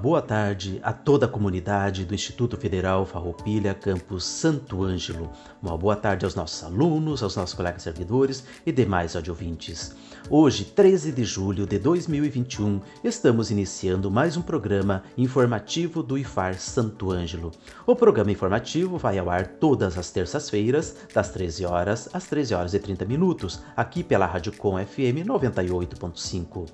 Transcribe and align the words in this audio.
Boa 0.00 0.22
tarde 0.22 0.80
a 0.82 0.94
toda 0.94 1.26
a 1.26 1.28
comunidade 1.28 2.06
do 2.06 2.14
Instituto 2.14 2.56
Federal 2.56 3.04
Farroupilha, 3.04 3.74
campus 3.74 4.24
Santo 4.24 4.82
Ângelo. 4.82 5.30
Uma 5.62 5.76
boa 5.76 5.94
tarde 5.94 6.24
aos 6.24 6.34
nossos 6.34 6.64
alunos, 6.64 7.22
aos 7.22 7.36
nossos 7.36 7.54
colegas 7.54 7.82
servidores 7.82 8.42
e 8.64 8.72
demais 8.72 9.14
audiouvintes. 9.14 9.94
Hoje, 10.30 10.64
13 10.64 11.12
de 11.12 11.22
julho 11.22 11.66
de 11.66 11.78
2021, 11.78 12.80
estamos 13.04 13.50
iniciando 13.50 14.10
mais 14.10 14.38
um 14.38 14.42
programa 14.42 15.02
informativo 15.18 16.02
do 16.02 16.16
IFAR 16.16 16.58
Santo 16.58 17.10
Ângelo. 17.10 17.50
O 17.86 17.94
programa 17.94 18.32
informativo 18.32 18.96
vai 18.96 19.18
ao 19.18 19.28
ar 19.28 19.46
todas 19.46 19.98
as 19.98 20.10
terças-feiras, 20.10 20.96
das 21.12 21.28
13 21.28 21.66
horas 21.66 22.08
às 22.14 22.24
13 22.24 22.54
horas 22.54 22.72
e 22.72 22.78
30 22.78 23.04
minutos, 23.04 23.60
aqui 23.76 24.02
pela 24.02 24.24
Rádio 24.24 24.52
Com 24.56 24.78
FM 24.78 25.26
98.5 25.26 26.68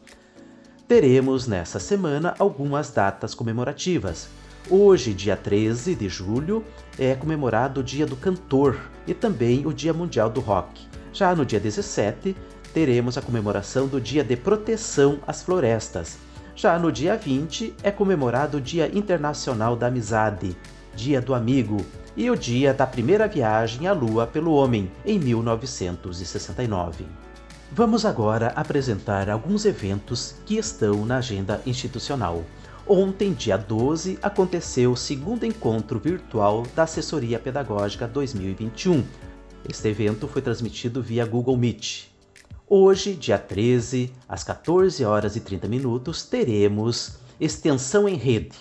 teremos 0.89 1.49
nessa 1.49 1.81
semana 1.81 2.35
algumas 2.39 2.91
datas 2.91 3.35
comemorativas. 3.35 4.29
Hoje, 4.71 5.13
dia 5.13 5.37
13 5.37 5.95
de 5.95 6.09
julho, 6.09 6.65
é 6.99 7.15
comemorado 7.15 7.81
o 7.81 7.85
Dia 7.85 8.07
do 8.07 8.17
Cantor 8.17 8.79
e 9.07 9.15
também 9.15 9.67
o 9.67 9.73
Dia 9.73 9.93
Mundial 9.93 10.31
do 10.31 10.41
Rock. 10.41 10.87
Já 11.13 11.35
no 11.35 11.45
dia 11.45 11.59
17, 11.59 12.37
teremos 12.73 13.17
a 13.17 13.23
comemoração 13.23 13.87
do 13.87 14.01
Dia 14.01 14.23
de 14.23 14.37
Proteção 14.37 15.19
às 15.27 15.43
Florestas. 15.43 16.19
Já 16.55 16.79
no 16.79 16.91
dia 16.91 17.17
20, 17.17 17.75
é 17.83 17.91
comemorado 17.91 18.59
o 18.59 18.61
Dia 18.61 18.91
Internacional 18.93 19.77
da 19.77 19.89
Amizade, 19.89 20.57
Dia 20.95 21.21
do 21.21 21.35
Amigo 21.35 21.85
e 22.17 22.31
o 22.31 22.37
dia 22.37 22.73
da 22.73 22.87
primeira 22.87 23.29
viagem 23.29 23.87
à 23.87 23.93
Lua 23.93 24.27
pelo 24.27 24.53
homem, 24.53 24.91
em 25.05 25.19
1969. 25.19 27.26
Vamos 27.73 28.05
agora 28.05 28.49
apresentar 28.49 29.29
alguns 29.29 29.65
eventos 29.65 30.37
que 30.47 30.57
estão 30.57 31.05
na 31.05 31.19
agenda 31.19 31.61
institucional. 31.67 32.45
Ontem, 32.87 33.33
dia 33.33 33.57
12, 33.57 34.19
aconteceu 34.23 34.93
o 34.93 34.97
segundo 34.97 35.45
encontro 35.45 35.99
virtual 35.99 36.63
da 36.77 36.85
Assessoria 36.85 37.39
Pedagógica 37.41 38.07
2021. 38.07 39.05
Este 39.69 39.89
evento 39.89 40.29
foi 40.29 40.41
transmitido 40.41 41.03
via 41.03 41.27
Google 41.27 41.57
Meet. 41.57 42.09
Hoje, 42.69 43.15
dia 43.15 43.37
13, 43.37 44.13
às 44.29 44.45
14 44.45 45.05
horas 45.05 45.35
e 45.35 45.41
30 45.41 45.67
minutos, 45.67 46.23
teremos 46.23 47.19
Extensão 47.41 48.09
em 48.09 48.15
Rede, 48.15 48.57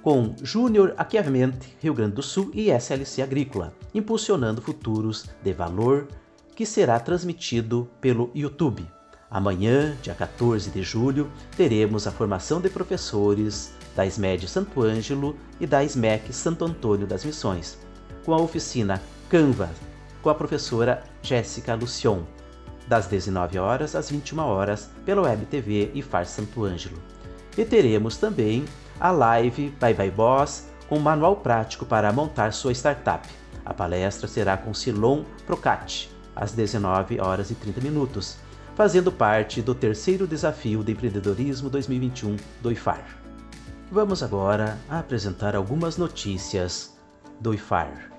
com 0.00 0.34
Júnior 0.42 0.94
Aquiamente 0.96 1.76
Rio 1.82 1.92
Grande 1.92 2.14
do 2.14 2.22
Sul 2.22 2.50
e 2.54 2.70
SLC 2.70 3.20
Agrícola, 3.20 3.74
impulsionando 3.92 4.62
futuros 4.62 5.26
de 5.42 5.52
valor, 5.52 6.06
que 6.54 6.64
será 6.64 6.98
transmitido 7.00 7.90
pelo 8.00 8.30
YouTube. 8.34 8.88
Amanhã, 9.30 9.96
dia 10.00 10.14
14 10.14 10.70
de 10.70 10.82
julho, 10.82 11.30
teremos 11.56 12.06
a 12.06 12.12
formação 12.12 12.60
de 12.60 12.70
professores 12.70 13.72
da 13.96 14.06
SMED 14.06 14.46
Santo 14.46 14.82
Ângelo 14.82 15.36
e 15.60 15.66
da 15.66 15.82
SMEC 15.82 16.32
Santo 16.32 16.64
Antônio 16.64 17.06
das 17.06 17.24
Missões, 17.24 17.78
com 18.24 18.32
a 18.32 18.40
oficina 18.40 19.02
Canva, 19.28 19.70
com 20.22 20.30
a 20.30 20.34
professora 20.34 21.02
Jéssica 21.20 21.74
Lucion, 21.74 22.22
das 22.86 23.06
19 23.08 23.58
horas 23.58 23.96
às 23.96 24.10
21 24.10 24.38
horas, 24.40 24.90
pela 25.04 25.22
Web 25.22 25.46
TV 25.46 25.90
e 25.94 26.02
Far 26.02 26.26
Santo 26.26 26.64
Ângelo. 26.64 27.02
E 27.58 27.64
teremos 27.64 28.16
também 28.16 28.64
a 29.00 29.10
live 29.10 29.70
Bye 29.80 29.94
Bye 29.94 30.10
Boss 30.10 30.68
com 30.88 30.98
manual 30.98 31.36
prático 31.36 31.84
para 31.84 32.12
montar 32.12 32.52
sua 32.52 32.72
startup. 32.72 33.28
A 33.64 33.74
palestra 33.74 34.28
será 34.28 34.56
com 34.56 34.74
Silon 34.74 35.24
Procati, 35.46 36.13
às 36.34 36.52
19 36.52 37.20
horas 37.20 37.50
e 37.50 37.54
30 37.54 37.80
minutos, 37.80 38.36
fazendo 38.74 39.12
parte 39.12 39.62
do 39.62 39.74
terceiro 39.74 40.26
desafio 40.26 40.82
de 40.82 40.92
empreendedorismo 40.92 41.70
2021 41.70 42.36
do 42.60 42.72
IFAR. 42.72 43.04
Vamos 43.90 44.22
agora 44.22 44.78
apresentar 44.88 45.54
algumas 45.54 45.96
notícias 45.96 46.96
do 47.40 47.54
IFAR. 47.54 48.13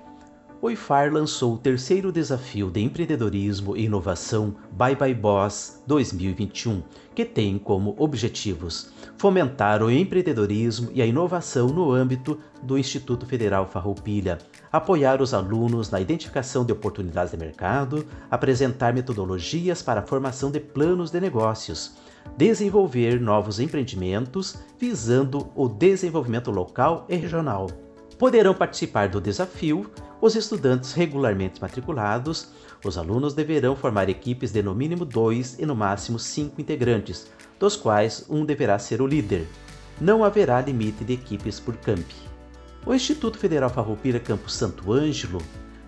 O 0.60 0.70
IFAR 0.70 1.12
lançou 1.12 1.54
o 1.54 1.58
terceiro 1.58 2.10
desafio 2.10 2.70
de 2.70 2.80
empreendedorismo 2.80 3.76
e 3.76 3.84
inovação 3.84 4.56
Bye 4.72 4.96
Bye 4.96 5.14
Boss 5.14 5.82
2021, 5.86 6.82
que 7.14 7.26
tem 7.26 7.58
como 7.58 7.94
objetivos 7.98 8.90
fomentar 9.18 9.82
o 9.82 9.90
empreendedorismo 9.90 10.90
e 10.94 11.02
a 11.02 11.06
inovação 11.06 11.68
no 11.68 11.92
âmbito 11.92 12.40
do 12.62 12.78
Instituto 12.78 13.26
Federal 13.26 13.66
Farroupilha, 13.66 14.38
apoiar 14.72 15.20
os 15.20 15.34
alunos 15.34 15.90
na 15.90 16.00
identificação 16.00 16.64
de 16.64 16.72
oportunidades 16.72 17.32
de 17.32 17.36
mercado, 17.36 18.06
apresentar 18.30 18.94
metodologias 18.94 19.82
para 19.82 20.00
a 20.00 20.06
formação 20.06 20.50
de 20.50 20.58
planos 20.58 21.10
de 21.10 21.20
negócios, 21.20 21.96
desenvolver 22.34 23.20
novos 23.20 23.60
empreendimentos 23.60 24.56
visando 24.78 25.48
o 25.54 25.68
desenvolvimento 25.68 26.50
local 26.50 27.04
e 27.10 27.16
regional. 27.16 27.66
Poderão 28.18 28.54
participar 28.54 29.10
do 29.10 29.20
desafio 29.20 29.90
os 30.20 30.34
estudantes 30.34 30.92
regularmente 30.92 31.60
matriculados, 31.60 32.48
os 32.84 32.96
alunos 32.96 33.34
deverão 33.34 33.76
formar 33.76 34.08
equipes 34.08 34.52
de 34.52 34.62
no 34.62 34.74
mínimo 34.74 35.04
dois 35.04 35.58
e 35.58 35.66
no 35.66 35.74
máximo 35.74 36.18
cinco 36.18 36.60
integrantes, 36.60 37.30
dos 37.58 37.76
quais 37.76 38.24
um 38.28 38.44
deverá 38.44 38.78
ser 38.78 39.00
o 39.02 39.06
líder. 39.06 39.46
Não 40.00 40.24
haverá 40.24 40.60
limite 40.60 41.04
de 41.04 41.14
equipes 41.14 41.58
por 41.58 41.76
camp. 41.76 42.06
O 42.84 42.94
Instituto 42.94 43.38
Federal 43.38 43.70
Farroupilha 43.70 44.20
Campus 44.20 44.54
Santo 44.54 44.92
Ângelo 44.92 45.40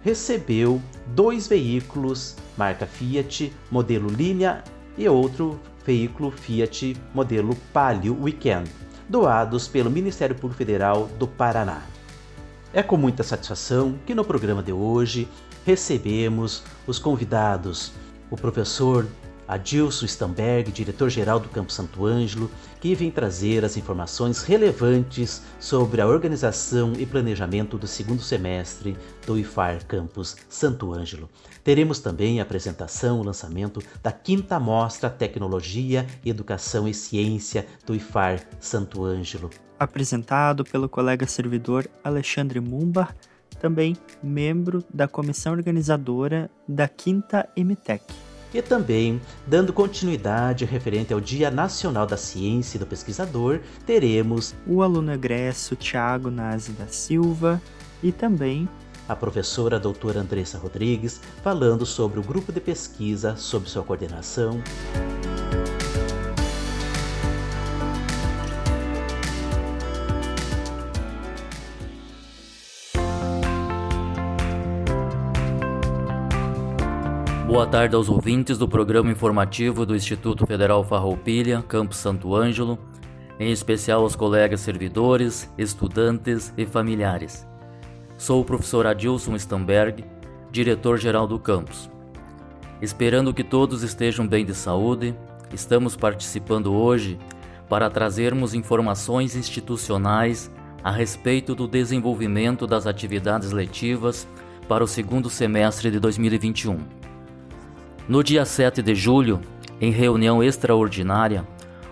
recebeu 0.02 0.80
dois 1.08 1.46
veículos 1.46 2.36
marca 2.56 2.86
Fiat, 2.86 3.52
modelo 3.70 4.08
Linea 4.08 4.64
e 4.96 5.08
outro 5.08 5.60
veículo 5.84 6.30
Fiat 6.30 6.96
modelo 7.14 7.54
Palio 7.72 8.20
Weekend, 8.20 8.70
doados 9.08 9.68
pelo 9.68 9.90
Ministério 9.90 10.34
Público 10.34 10.58
Federal 10.58 11.06
do 11.18 11.26
Paraná. 11.26 11.82
É 12.72 12.82
com 12.82 12.98
muita 12.98 13.22
satisfação 13.22 13.98
que 14.06 14.14
no 14.14 14.24
programa 14.24 14.62
de 14.62 14.72
hoje 14.72 15.26
recebemos 15.64 16.62
os 16.86 16.98
convidados, 16.98 17.92
o 18.30 18.36
professor 18.36 19.06
Adilson 19.48 20.04
Stamberg, 20.04 20.70
diretor-geral 20.70 21.40
do 21.40 21.48
Campo 21.48 21.72
Santo 21.72 22.04
Ângelo, 22.04 22.50
que 22.78 22.94
vem 22.94 23.10
trazer 23.10 23.64
as 23.64 23.78
informações 23.78 24.42
relevantes 24.42 25.42
sobre 25.58 26.02
a 26.02 26.06
organização 26.06 26.92
e 26.92 27.06
planejamento 27.06 27.78
do 27.78 27.86
segundo 27.86 28.22
semestre 28.22 28.94
do 29.26 29.38
IFAR 29.38 29.86
Campus 29.86 30.36
Santo 30.50 30.92
Ângelo. 30.92 31.30
Teremos 31.64 31.98
também 31.98 32.38
a 32.38 32.42
apresentação, 32.42 33.20
o 33.20 33.24
lançamento 33.24 33.82
da 34.02 34.12
quinta 34.12 34.60
mostra 34.60 35.08
Tecnologia, 35.08 36.06
Educação 36.24 36.86
e 36.86 36.92
Ciência 36.92 37.66
do 37.86 37.94
IFAR 37.94 38.46
Santo 38.60 39.02
Ângelo. 39.02 39.48
Apresentado 39.78 40.62
pelo 40.64 40.88
colega 40.88 41.26
servidor 41.26 41.88
Alexandre 42.04 42.60
Mumba, 42.60 43.08
também 43.60 43.96
membro 44.22 44.84
da 44.92 45.08
comissão 45.08 45.52
organizadora 45.52 46.50
da 46.68 46.86
quinta 46.86 47.48
MTEC 47.56 48.27
e 48.52 48.62
também, 48.62 49.20
dando 49.46 49.72
continuidade 49.72 50.64
referente 50.64 51.12
ao 51.12 51.20
Dia 51.20 51.50
Nacional 51.50 52.06
da 52.06 52.16
Ciência 52.16 52.76
e 52.76 52.80
do 52.80 52.86
Pesquisador, 52.86 53.60
teremos 53.86 54.54
o 54.66 54.82
aluno 54.82 55.12
egresso 55.12 55.76
Tiago 55.76 56.30
Nazi 56.30 56.72
da 56.72 56.86
Silva 56.86 57.60
e 58.02 58.12
também 58.12 58.68
a 59.08 59.16
professora 59.16 59.78
doutora 59.78 60.20
Andressa 60.20 60.58
Rodrigues 60.58 61.20
falando 61.42 61.86
sobre 61.86 62.18
o 62.20 62.22
grupo 62.22 62.52
de 62.52 62.60
pesquisa, 62.60 63.36
sobre 63.36 63.68
sua 63.70 63.82
coordenação. 63.82 64.62
Boa 77.58 77.66
tarde 77.66 77.96
aos 77.96 78.08
ouvintes 78.08 78.56
do 78.56 78.68
programa 78.68 79.10
informativo 79.10 79.84
do 79.84 79.96
Instituto 79.96 80.46
Federal 80.46 80.84
Farroupilha, 80.84 81.60
Campo 81.60 81.92
Santo 81.92 82.32
Ângelo, 82.32 82.78
em 83.36 83.50
especial 83.50 84.02
aos 84.02 84.14
colegas 84.14 84.60
servidores, 84.60 85.52
estudantes 85.58 86.54
e 86.56 86.64
familiares. 86.64 87.44
Sou 88.16 88.42
o 88.42 88.44
professor 88.44 88.86
Adilson 88.86 89.34
Stamberg, 89.34 90.04
diretor-geral 90.52 91.26
do 91.26 91.36
campus. 91.36 91.90
Esperando 92.80 93.34
que 93.34 93.42
todos 93.42 93.82
estejam 93.82 94.24
bem 94.24 94.46
de 94.46 94.54
saúde, 94.54 95.12
estamos 95.52 95.96
participando 95.96 96.72
hoje 96.72 97.18
para 97.68 97.90
trazermos 97.90 98.54
informações 98.54 99.34
institucionais 99.34 100.48
a 100.84 100.92
respeito 100.92 101.56
do 101.56 101.66
desenvolvimento 101.66 102.68
das 102.68 102.86
atividades 102.86 103.50
letivas 103.50 104.28
para 104.68 104.84
o 104.84 104.86
segundo 104.86 105.28
semestre 105.28 105.90
de 105.90 105.98
2021. 105.98 106.97
No 108.08 108.24
dia 108.24 108.46
7 108.46 108.80
de 108.80 108.94
julho, 108.94 109.38
em 109.78 109.90
reunião 109.90 110.42
extraordinária, 110.42 111.46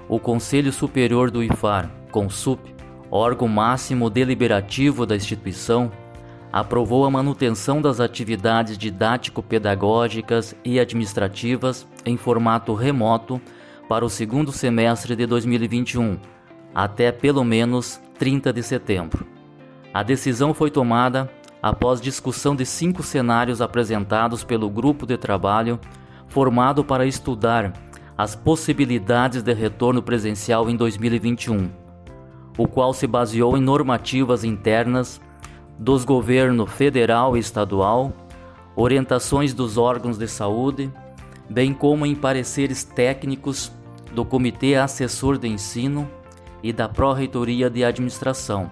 o 0.08 0.18
Conselho 0.18 0.72
Superior 0.72 1.30
do 1.30 1.42
IFAR, 1.42 1.90
CONSUP, 2.10 2.74
órgão 3.10 3.46
máximo 3.46 4.08
deliberativo 4.08 5.04
da 5.04 5.14
instituição, 5.14 5.92
aprovou 6.50 7.04
a 7.04 7.10
manutenção 7.10 7.82
das 7.82 8.00
atividades 8.00 8.78
didático-pedagógicas 8.78 10.56
e 10.64 10.80
administrativas 10.80 11.86
em 12.06 12.16
formato 12.16 12.72
remoto 12.72 13.38
para 13.86 14.02
o 14.02 14.08
segundo 14.08 14.50
semestre 14.50 15.14
de 15.14 15.26
2021, 15.26 16.18
até 16.74 17.12
pelo 17.12 17.44
menos 17.44 18.00
30 18.18 18.54
de 18.54 18.62
setembro. 18.62 19.26
A 19.92 20.02
decisão 20.02 20.54
foi 20.54 20.70
tomada 20.70 21.30
após 21.62 22.00
discussão 22.00 22.56
de 22.56 22.64
cinco 22.64 23.02
cenários 23.02 23.60
apresentados 23.60 24.42
pelo 24.42 24.70
grupo 24.70 25.04
de 25.04 25.18
trabalho 25.18 25.78
formado 26.36 26.84
para 26.84 27.06
estudar 27.06 27.72
as 28.14 28.36
possibilidades 28.36 29.42
de 29.42 29.54
retorno 29.54 30.02
presencial 30.02 30.68
em 30.68 30.76
2021, 30.76 31.70
o 32.58 32.68
qual 32.68 32.92
se 32.92 33.06
baseou 33.06 33.56
em 33.56 33.62
normativas 33.62 34.44
internas 34.44 35.18
dos 35.78 36.04
governos 36.04 36.70
federal 36.70 37.38
e 37.38 37.40
estadual, 37.40 38.12
orientações 38.76 39.54
dos 39.54 39.78
órgãos 39.78 40.18
de 40.18 40.28
saúde, 40.28 40.92
bem 41.48 41.72
como 41.72 42.04
em 42.04 42.14
pareceres 42.14 42.84
técnicos 42.84 43.72
do 44.12 44.22
Comitê 44.22 44.74
Assessor 44.74 45.38
de 45.38 45.48
Ensino 45.48 46.06
e 46.62 46.70
da 46.70 46.86
Pró-Reitoria 46.86 47.70
de 47.70 47.82
Administração, 47.82 48.70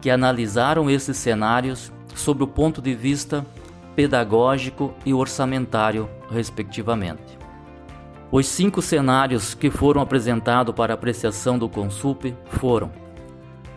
que 0.00 0.10
analisaram 0.10 0.90
esses 0.90 1.16
cenários 1.18 1.92
sob 2.16 2.42
o 2.42 2.48
ponto 2.48 2.82
de 2.82 2.96
vista 2.96 3.46
pedagógico 3.94 4.94
e 5.04 5.14
orçamentário, 5.14 6.08
respectivamente. 6.30 7.38
Os 8.30 8.46
cinco 8.46 8.82
cenários 8.82 9.54
que 9.54 9.70
foram 9.70 10.00
apresentados 10.00 10.74
para 10.74 10.94
apreciação 10.94 11.58
do 11.58 11.68
Consup 11.68 12.34
foram: 12.46 12.90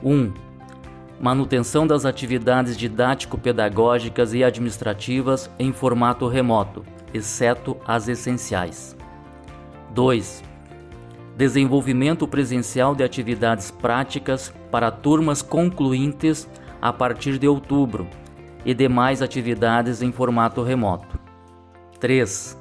1. 0.03 0.11
Um, 0.11 0.33
manutenção 1.19 1.85
das 1.85 2.05
atividades 2.05 2.75
didático-pedagógicas 2.77 4.33
e 4.33 4.43
administrativas 4.43 5.49
em 5.59 5.71
formato 5.71 6.27
remoto, 6.27 6.83
exceto 7.13 7.77
as 7.85 8.07
essenciais. 8.07 8.95
2 9.93 10.43
desenvolvimento 11.37 12.27
presencial 12.27 12.95
de 12.95 13.03
atividades 13.03 13.69
práticas 13.69 14.51
para 14.71 14.89
turmas 14.89 15.43
concluintes 15.43 16.49
a 16.81 16.91
partir 16.91 17.37
de 17.37 17.47
outubro 17.47 18.07
e 18.65 18.73
demais 18.73 19.21
atividades 19.21 20.01
em 20.01 20.11
formato 20.11 20.63
remoto. 20.63 21.19
3. 21.99 22.57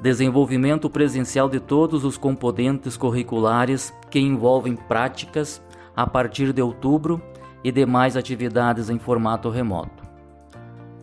Desenvolvimento 0.00 0.90
presencial 0.90 1.48
de 1.48 1.60
todos 1.60 2.04
os 2.04 2.16
componentes 2.16 2.96
curriculares 2.96 3.92
que 4.10 4.18
envolvem 4.18 4.76
práticas 4.76 5.62
a 5.96 6.06
partir 6.06 6.52
de 6.52 6.60
outubro 6.60 7.22
e 7.62 7.72
demais 7.72 8.16
atividades 8.16 8.90
em 8.90 8.98
formato 8.98 9.48
remoto. 9.48 10.04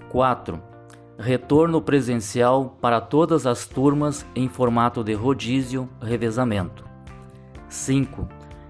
4. 0.10 0.62
Retorno 1.18 1.82
presencial 1.82 2.78
para 2.82 3.00
todas 3.00 3.48
as 3.48 3.66
turmas 3.66 4.26
em 4.36 4.48
formato 4.48 5.04
de 5.04 5.14
rodízio, 5.14 5.90
revezamento. 6.02 6.84
5. 7.70 8.28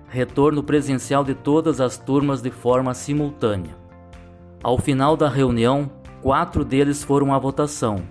Retorno 0.08 0.62
presencial 0.62 1.24
de 1.24 1.34
todas 1.34 1.82
as 1.82 1.98
turmas 1.98 2.42
de 2.42 2.52
forma 2.52 2.94
simultânea. 2.94 3.81
Ao 4.64 4.78
final 4.78 5.18
da 5.18 5.28
reunião, 5.28 5.90
quatro 6.22 6.64
deles 6.64 7.04
foram 7.04 7.34
à 7.34 7.40
votação, 7.40 8.04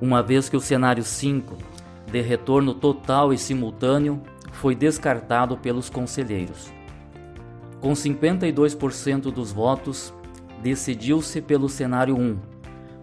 uma 0.00 0.22
vez 0.22 0.48
que 0.48 0.56
o 0.56 0.60
cenário 0.60 1.04
5, 1.04 1.58
de 2.10 2.22
retorno 2.22 2.72
total 2.72 3.34
e 3.34 3.38
simultâneo, 3.38 4.18
foi 4.50 4.74
descartado 4.74 5.58
pelos 5.58 5.90
conselheiros. 5.90 6.72
Com 7.82 7.92
52% 7.92 9.30
dos 9.30 9.52
votos, 9.52 10.14
decidiu-se 10.62 11.42
pelo 11.42 11.68
cenário 11.68 12.16
1, 12.16 12.38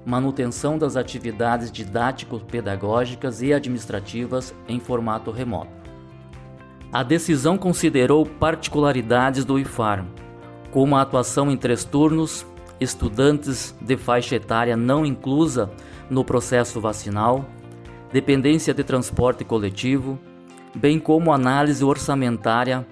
manutenção 0.04 0.76
das 0.76 0.96
atividades 0.96 1.72
didático-pedagógicas 1.72 3.44
e 3.44 3.54
administrativas 3.54 4.56
em 4.68 4.80
formato 4.80 5.30
remoto. 5.30 5.70
A 6.92 7.04
decisão 7.04 7.60
considerou 7.60 8.26
particularidades 8.26 9.46
do 9.46 9.60
IFAR, 9.60 10.04
como 10.72 10.96
a 10.96 11.02
atuação 11.04 11.52
em 11.52 11.58
três 11.58 11.84
turnos, 11.84 12.44
estudantes 12.82 13.76
de 13.80 13.96
faixa 13.96 14.36
etária 14.36 14.76
não 14.76 15.06
inclusa 15.06 15.70
no 16.10 16.26
processo 16.26 16.82
vacinal, 16.82 17.46
dependência 18.12 18.74
de 18.74 18.84
transporte 18.84 19.46
coletivo, 19.46 20.20
bem 20.76 21.00
como 21.00 21.32
análise 21.32 21.84
orçamentária 21.86 22.86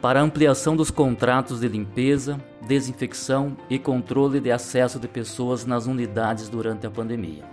para 0.00 0.22
ampliação 0.22 0.76
dos 0.76 0.90
contratos 0.90 1.60
de 1.60 1.68
limpeza, 1.68 2.40
desinfecção 2.66 3.56
e 3.68 3.78
controle 3.78 4.40
de 4.40 4.52
acesso 4.52 4.98
de 4.98 5.08
pessoas 5.08 5.66
nas 5.66 5.86
unidades 5.86 6.48
durante 6.48 6.86
a 6.86 6.90
pandemia. 6.90 7.44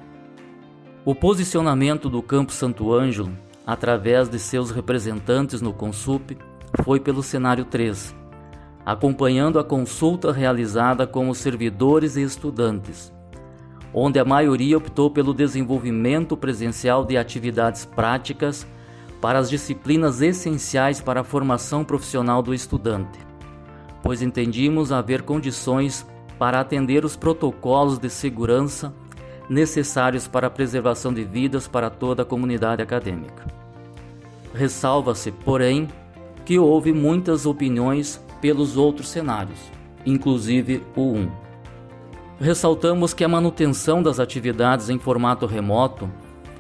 O 1.04 1.16
posicionamento 1.16 2.08
do 2.08 2.22
Campo 2.22 2.52
Santo 2.52 2.94
Ângelo, 2.94 3.32
através 3.66 4.30
de 4.30 4.38
seus 4.38 4.70
representantes 4.70 5.60
no 5.60 5.74
Consup, 5.74 6.38
foi 6.84 7.00
pelo 7.00 7.24
cenário 7.24 7.66
3, 7.66 8.16
acompanhando 8.92 9.60
a 9.60 9.64
consulta 9.64 10.32
realizada 10.32 11.06
com 11.06 11.30
os 11.30 11.38
servidores 11.38 12.16
e 12.16 12.24
estudantes, 12.24 13.14
onde 13.94 14.18
a 14.18 14.26
maioria 14.26 14.80
optou 14.80 15.12
pelo 15.12 15.32
desenvolvimento 15.32 16.36
presencial 16.36 17.06
de 17.06 17.16
atividades 17.16 17.86
práticas 17.86 18.66
para 19.22 19.38
as 19.38 19.48
disciplinas 19.48 20.24
essenciais 20.24 21.00
para 21.00 21.22
a 21.22 21.24
formação 21.24 21.84
profissional 21.84 22.42
do 22.42 22.52
estudante, 22.52 23.20
pois 24.02 24.24
entendimos 24.24 24.92
haver 24.92 25.22
condições 25.22 26.04
para 26.40 26.60
atender 26.60 27.06
os 27.06 27.16
protocolos 27.16 28.00
de 28.00 28.10
segurança 28.10 28.92
necessários 29.48 30.28
para 30.28 30.48
a 30.48 30.52
preservação 30.52 31.14
de 31.14 31.24
vidas 31.24 31.68
para 31.68 31.92
toda 31.92 32.24
a 32.24 32.26
comunidade 32.26 32.82
acadêmica. 32.82 33.46
Ressalva-se, 34.52 35.32
porém, 35.32 35.88
que 36.44 36.58
houve 36.58 36.92
muitas 36.92 37.46
opiniões 37.46 38.20
pelos 38.42 38.78
outros 38.78 39.10
cenários, 39.10 39.60
inclusive 40.06 40.84
o 40.96 41.14
1. 41.14 41.32
Ressaltamos 42.40 43.14
que 43.14 43.24
a 43.24 43.28
manutenção 43.28 44.02
das 44.02 44.20
atividades 44.20 44.90
em 44.90 44.98
formato 44.98 45.46
remoto 45.46 46.10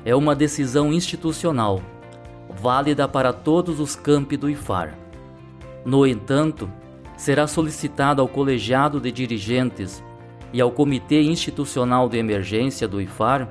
é 0.04 0.16
uma 0.16 0.36
decisão 0.36 0.92
institucional 0.92 1.82
válida 2.62 3.08
para 3.08 3.32
todos 3.32 3.80
os 3.80 3.96
campi 3.96 4.36
do 4.36 4.50
IFAR. 4.50 4.98
No 5.86 6.06
entanto, 6.06 6.70
será 7.16 7.48
solicitado 7.48 8.22
ao 8.22 8.28
colegiado 8.28 9.00
de 9.00 9.12
dirigentes 9.12 10.04
e 10.52 10.60
ao 10.60 10.72
Comitê 10.72 11.22
Institucional 11.22 12.10
de 12.10 12.18
Emergência 12.18 12.88
do 12.88 13.02
IFAR 13.02 13.48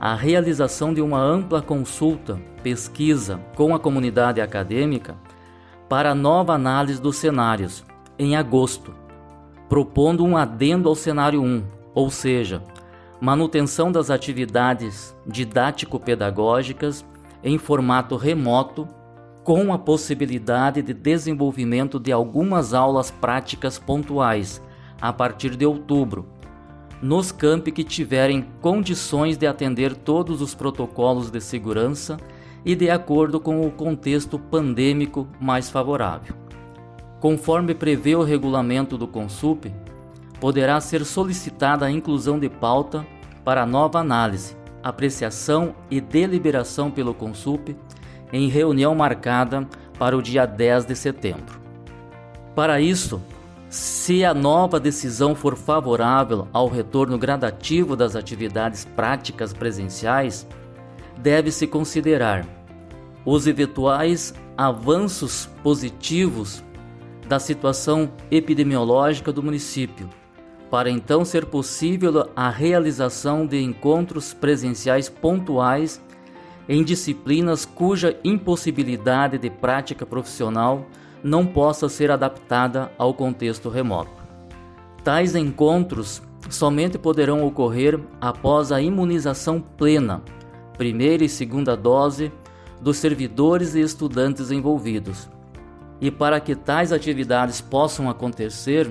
a 0.00 0.14
realização 0.14 0.92
de 0.92 1.00
uma 1.00 1.20
ampla 1.20 1.62
consulta, 1.62 2.40
pesquisa 2.62 3.40
com 3.54 3.74
a 3.74 3.78
comunidade 3.78 4.40
acadêmica 4.40 5.16
para 5.88 6.14
nova 6.14 6.54
análise 6.54 7.00
dos 7.00 7.16
cenários 7.16 7.84
em 8.18 8.36
agosto, 8.36 8.94
propondo 9.68 10.24
um 10.24 10.36
adendo 10.36 10.88
ao 10.88 10.94
cenário 10.94 11.42
1, 11.42 11.62
ou 11.94 12.10
seja, 12.10 12.62
manutenção 13.20 13.92
das 13.92 14.10
atividades 14.10 15.16
didático-pedagógicas 15.26 17.04
em 17.42 17.58
formato 17.58 18.16
remoto, 18.16 18.88
com 19.44 19.72
a 19.72 19.78
possibilidade 19.78 20.82
de 20.82 20.94
desenvolvimento 20.94 21.98
de 21.98 22.12
algumas 22.12 22.72
aulas 22.72 23.10
práticas 23.10 23.78
pontuais 23.78 24.62
a 25.00 25.12
partir 25.12 25.56
de 25.56 25.66
outubro, 25.66 26.28
nos 27.02 27.32
campi 27.32 27.72
que 27.72 27.82
tiverem 27.82 28.46
condições 28.60 29.36
de 29.36 29.46
atender 29.46 29.96
todos 29.96 30.40
os 30.40 30.54
protocolos 30.54 31.28
de 31.30 31.40
segurança 31.40 32.16
e 32.64 32.74
de 32.74 32.90
acordo 32.90 33.40
com 33.40 33.66
o 33.66 33.70
contexto 33.70 34.38
pandêmico 34.38 35.26
mais 35.40 35.68
favorável. 35.68 36.34
Conforme 37.20 37.74
prevê 37.74 38.14
o 38.14 38.22
regulamento 38.22 38.98
do 38.98 39.06
Consup, 39.06 39.72
poderá 40.40 40.80
ser 40.80 41.04
solicitada 41.04 41.86
a 41.86 41.90
inclusão 41.90 42.38
de 42.38 42.48
pauta 42.48 43.06
para 43.44 43.66
nova 43.66 44.00
análise, 44.00 44.56
apreciação 44.82 45.74
e 45.90 46.00
deliberação 46.00 46.90
pelo 46.90 47.14
Consup 47.14 47.76
em 48.32 48.48
reunião 48.48 48.94
marcada 48.94 49.68
para 49.98 50.16
o 50.16 50.22
dia 50.22 50.46
10 50.46 50.86
de 50.86 50.96
setembro. 50.96 51.60
Para 52.54 52.80
isso, 52.80 53.22
se 53.70 54.24
a 54.24 54.34
nova 54.34 54.78
decisão 54.78 55.34
for 55.34 55.56
favorável 55.56 56.48
ao 56.52 56.68
retorno 56.68 57.16
gradativo 57.16 57.96
das 57.96 58.16
atividades 58.16 58.84
práticas 58.84 59.52
presenciais, 59.52 60.46
deve-se 61.18 61.66
considerar 61.66 62.46
os 63.24 63.46
eventuais 63.46 64.34
avanços 64.56 65.48
positivos 65.62 66.62
da 67.28 67.38
situação 67.38 68.10
epidemiológica 68.30 69.32
do 69.32 69.42
município, 69.42 70.08
para 70.70 70.90
então 70.90 71.24
ser 71.24 71.46
possível 71.46 72.28
a 72.34 72.50
realização 72.50 73.46
de 73.46 73.62
encontros 73.62 74.34
presenciais 74.34 75.08
pontuais 75.08 76.02
em 76.68 76.82
disciplinas 76.82 77.64
cuja 77.64 78.18
impossibilidade 78.24 79.38
de 79.38 79.50
prática 79.50 80.06
profissional 80.06 80.86
não 81.22 81.46
possa 81.46 81.88
ser 81.88 82.10
adaptada 82.10 82.90
ao 82.98 83.14
contexto 83.14 83.68
remoto. 83.68 84.22
Tais 85.04 85.34
encontros 85.34 86.22
somente 86.50 86.98
poderão 86.98 87.44
ocorrer 87.46 87.98
após 88.20 88.72
a 88.72 88.80
imunização 88.80 89.60
plena, 89.60 90.22
primeira 90.76 91.24
e 91.24 91.28
segunda 91.28 91.76
dose, 91.76 92.32
dos 92.80 92.96
servidores 92.96 93.74
e 93.74 93.80
estudantes 93.80 94.50
envolvidos. 94.50 95.28
E 96.00 96.10
para 96.10 96.40
que 96.40 96.54
tais 96.54 96.92
atividades 96.92 97.60
possam 97.60 98.10
acontecer, 98.10 98.90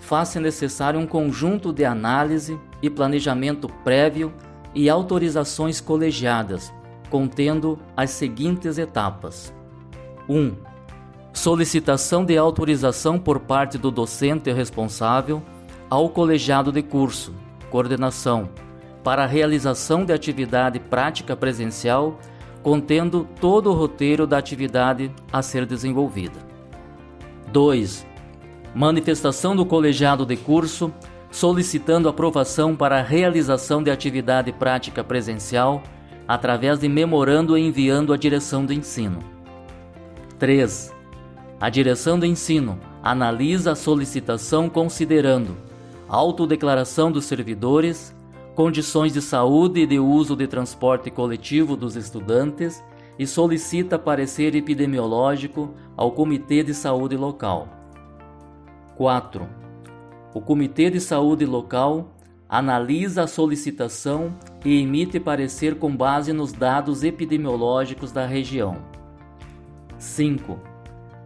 faz-se 0.00 0.40
necessário 0.40 0.98
um 0.98 1.06
conjunto 1.06 1.72
de 1.72 1.84
análise 1.84 2.58
e 2.80 2.88
planejamento 2.88 3.68
prévio 3.84 4.32
e 4.74 4.88
autorizações 4.88 5.80
colegiadas, 5.80 6.72
contendo 7.10 7.78
as 7.96 8.10
seguintes 8.10 8.78
etapas: 8.78 9.52
1. 10.28 10.34
Um, 10.34 10.56
solicitação 11.34 12.24
de 12.24 12.36
autorização 12.36 13.18
por 13.18 13.40
parte 13.40 13.76
do 13.76 13.90
docente 13.90 14.50
responsável 14.50 15.42
ao 15.90 16.08
colegiado 16.08 16.72
de 16.72 16.82
curso, 16.82 17.34
coordenação, 17.70 18.48
para 19.08 19.24
a 19.24 19.26
realização 19.26 20.04
de 20.04 20.12
atividade 20.12 20.78
prática 20.78 21.34
presencial, 21.34 22.18
contendo 22.62 23.26
todo 23.40 23.70
o 23.70 23.72
roteiro 23.72 24.26
da 24.26 24.36
atividade 24.36 25.10
a 25.32 25.40
ser 25.40 25.64
desenvolvida. 25.64 26.38
2. 27.50 28.06
Manifestação 28.74 29.56
do 29.56 29.64
colegiado 29.64 30.26
de 30.26 30.36
curso 30.36 30.92
solicitando 31.30 32.06
aprovação 32.06 32.76
para 32.76 32.98
a 32.98 33.02
realização 33.02 33.82
de 33.82 33.90
atividade 33.90 34.52
prática 34.52 35.02
presencial 35.02 35.82
através 36.28 36.78
de 36.78 36.86
memorando 36.86 37.56
enviando 37.56 38.12
à 38.12 38.16
direção 38.18 38.66
do 38.66 38.74
ensino. 38.74 39.20
3. 40.38 40.94
A 41.58 41.70
direção 41.70 42.18
do 42.18 42.26
ensino 42.26 42.78
analisa 43.02 43.72
a 43.72 43.74
solicitação 43.74 44.68
considerando 44.68 45.56
autodeclaração 46.06 47.10
dos 47.10 47.24
servidores, 47.24 48.14
condições 48.58 49.12
de 49.12 49.22
saúde 49.22 49.82
e 49.82 49.86
de 49.86 50.00
uso 50.00 50.34
de 50.34 50.44
transporte 50.48 51.12
coletivo 51.12 51.76
dos 51.76 51.94
estudantes 51.94 52.82
e 53.16 53.24
solicita 53.24 53.96
parecer 53.96 54.52
epidemiológico 54.56 55.72
ao 55.96 56.10
Comitê 56.10 56.64
de 56.64 56.74
Saúde 56.74 57.16
Local. 57.16 57.68
4. 58.96 59.48
O 60.34 60.40
Comitê 60.40 60.90
de 60.90 60.98
Saúde 61.00 61.46
Local 61.46 62.12
analisa 62.48 63.22
a 63.22 63.26
solicitação 63.28 64.34
e 64.64 64.82
emite 64.82 65.20
parecer 65.20 65.76
com 65.76 65.96
base 65.96 66.32
nos 66.32 66.50
dados 66.52 67.04
epidemiológicos 67.04 68.10
da 68.10 68.26
região. 68.26 68.78
5. 70.00 70.58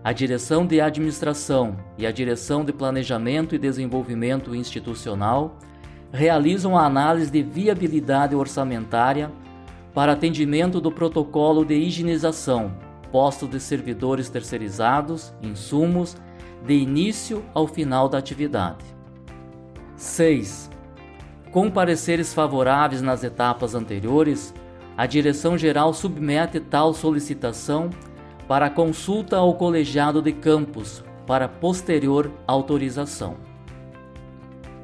A 0.04 0.12
Direção 0.12 0.66
de 0.66 0.82
Administração 0.82 1.78
e 1.96 2.04
a 2.04 2.12
Direção 2.12 2.62
de 2.62 2.74
Planejamento 2.74 3.54
e 3.54 3.58
Desenvolvimento 3.58 4.54
Institucional 4.54 5.56
realizam 6.12 6.76
a 6.76 6.84
análise 6.84 7.30
de 7.30 7.42
viabilidade 7.42 8.36
orçamentária 8.36 9.32
para 9.94 10.12
atendimento 10.12 10.80
do 10.80 10.92
protocolo 10.92 11.64
de 11.64 11.74
higienização, 11.74 12.72
postos 13.10 13.48
de 13.48 13.58
servidores 13.58 14.28
terceirizados, 14.28 15.32
insumos, 15.42 16.16
de 16.66 16.74
início 16.74 17.42
ao 17.54 17.66
final 17.66 18.08
da 18.08 18.18
atividade. 18.18 18.84
6. 19.96 20.70
Com 21.50 21.70
pareceres 21.70 22.32
favoráveis 22.32 23.02
nas 23.02 23.24
etapas 23.24 23.74
anteriores, 23.74 24.54
a 24.96 25.06
direção-geral 25.06 25.92
submete 25.92 26.60
tal 26.60 26.94
solicitação 26.94 27.90
para 28.46 28.70
consulta 28.70 29.36
ao 29.36 29.54
colegiado 29.54 30.20
de 30.20 30.32
campus 30.32 31.02
para 31.26 31.48
posterior 31.48 32.30
autorização. 32.46 33.51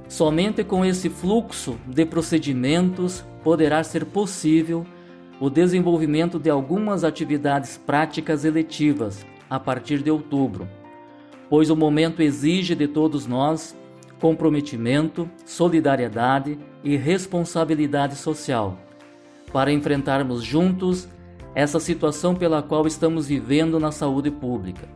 Somente 0.08 0.64
com 0.64 0.84
esse 0.84 1.10
fluxo 1.10 1.78
de 1.86 2.06
procedimentos 2.06 3.24
poderá 3.44 3.84
ser 3.84 4.06
possível 4.06 4.86
o 5.38 5.50
desenvolvimento 5.50 6.38
de 6.38 6.48
algumas 6.48 7.04
atividades 7.04 7.76
práticas 7.76 8.44
eletivas 8.44 9.24
a 9.48 9.60
partir 9.60 10.02
de 10.02 10.10
outubro, 10.10 10.66
pois 11.48 11.70
o 11.70 11.76
momento 11.76 12.22
exige 12.22 12.74
de 12.74 12.88
todos 12.88 13.26
nós 13.26 13.76
comprometimento, 14.18 15.30
solidariedade 15.44 16.58
e 16.82 16.96
responsabilidade 16.96 18.16
social, 18.16 18.76
para 19.52 19.72
enfrentarmos 19.72 20.42
juntos 20.42 21.08
essa 21.54 21.78
situação 21.78 22.34
pela 22.34 22.62
qual 22.62 22.86
estamos 22.86 23.28
vivendo 23.28 23.78
na 23.78 23.92
saúde 23.92 24.30
pública, 24.30 24.88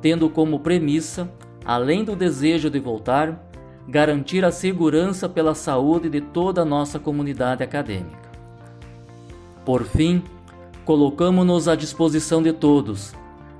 tendo 0.00 0.30
como 0.30 0.60
premissa, 0.60 1.30
além 1.64 2.04
do 2.04 2.16
desejo 2.16 2.70
de 2.70 2.78
voltar, 2.78 3.43
garantir 3.88 4.44
a 4.44 4.50
segurança 4.50 5.28
pela 5.28 5.54
saúde 5.54 6.08
de 6.08 6.20
toda 6.20 6.62
a 6.62 6.64
nossa 6.64 6.98
comunidade 6.98 7.62
acadêmica. 7.62 8.30
Por 9.64 9.84
fim, 9.84 10.22
colocamos-nos 10.84 11.68
à 11.68 11.74
disposição 11.74 12.42
de 12.42 12.52
todos, 12.52 13.14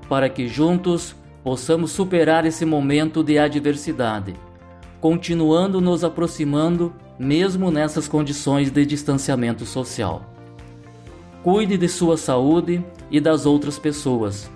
para 0.09 0.29
que 0.29 0.47
juntos 0.47 1.15
possamos 1.43 1.91
superar 1.91 2.45
esse 2.45 2.65
momento 2.65 3.23
de 3.23 3.37
adversidade 3.37 4.35
continuando 5.05 5.79
nos 5.79 6.03
aproximando 6.03 6.91
mesmo 7.19 7.69
nessas 7.69 8.07
condições 8.07 8.71
de 8.71 8.83
distanciamento 8.87 9.63
social. 9.63 10.23
Cuide 11.43 11.77
de 11.77 11.87
sua 11.87 12.17
saúde 12.17 12.83
e 13.11 13.19
das 13.19 13.45
outras 13.45 13.77
pessoas, 13.77 14.49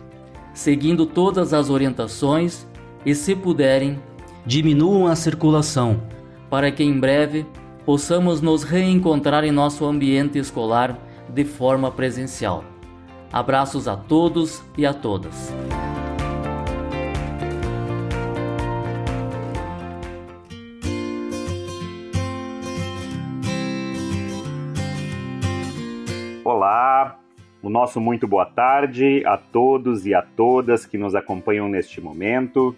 seguindo 0.51 1.05
todas 1.05 1.53
as 1.53 1.69
orientações 1.69 2.65
e, 3.05 3.13
se 3.13 3.35
puderem, 3.35 4.01
diminuam 4.45 5.07
a 5.07 5.15
circulação, 5.15 6.01
para 6.49 6.71
que 6.71 6.83
em 6.83 6.99
breve 6.99 7.45
possamos 7.85 8.41
nos 8.41 8.63
reencontrar 8.63 9.43
em 9.43 9.51
nosso 9.51 9.85
ambiente 9.85 10.37
escolar 10.37 10.97
de 11.29 11.43
forma 11.43 11.91
presencial. 11.91 12.63
Abraços 13.31 13.87
a 13.87 13.95
todos 13.95 14.63
e 14.77 14.85
a 14.85 14.93
todas. 14.93 15.53
Olá, 26.43 27.19
o 27.61 27.69
nosso 27.69 28.01
muito 28.01 28.27
boa 28.27 28.45
tarde 28.45 29.23
a 29.25 29.37
todos 29.37 30.05
e 30.07 30.15
a 30.15 30.21
todas 30.21 30.85
que 30.85 30.97
nos 30.97 31.13
acompanham 31.13 31.69
neste 31.69 32.01
momento, 32.01 32.75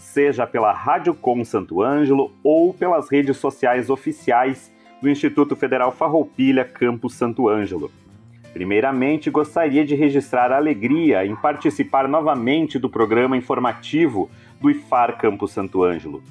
seja 0.00 0.46
pela 0.46 0.72
Rádio 0.72 1.14
Com 1.14 1.44
Santo 1.44 1.82
Ângelo 1.82 2.32
ou 2.42 2.72
pelas 2.74 3.10
redes 3.10 3.36
sociais 3.36 3.90
oficiais 3.90 4.72
do 5.00 5.08
Instituto 5.08 5.54
Federal 5.54 5.92
Farroupilha 5.92 6.64
Campus 6.64 7.14
Santo 7.14 7.48
Ângelo. 7.48 7.90
Primeiramente, 8.52 9.30
gostaria 9.30 9.84
de 9.84 9.94
registrar 9.94 10.50
a 10.50 10.56
alegria 10.56 11.24
em 11.24 11.36
participar 11.36 12.08
novamente 12.08 12.78
do 12.78 12.88
programa 12.88 13.36
informativo 13.36 14.28
do 14.60 14.68
IFAR 14.68 15.16
Campus 15.16 15.52
Santo 15.52 15.84
Ângelo. 15.84 16.22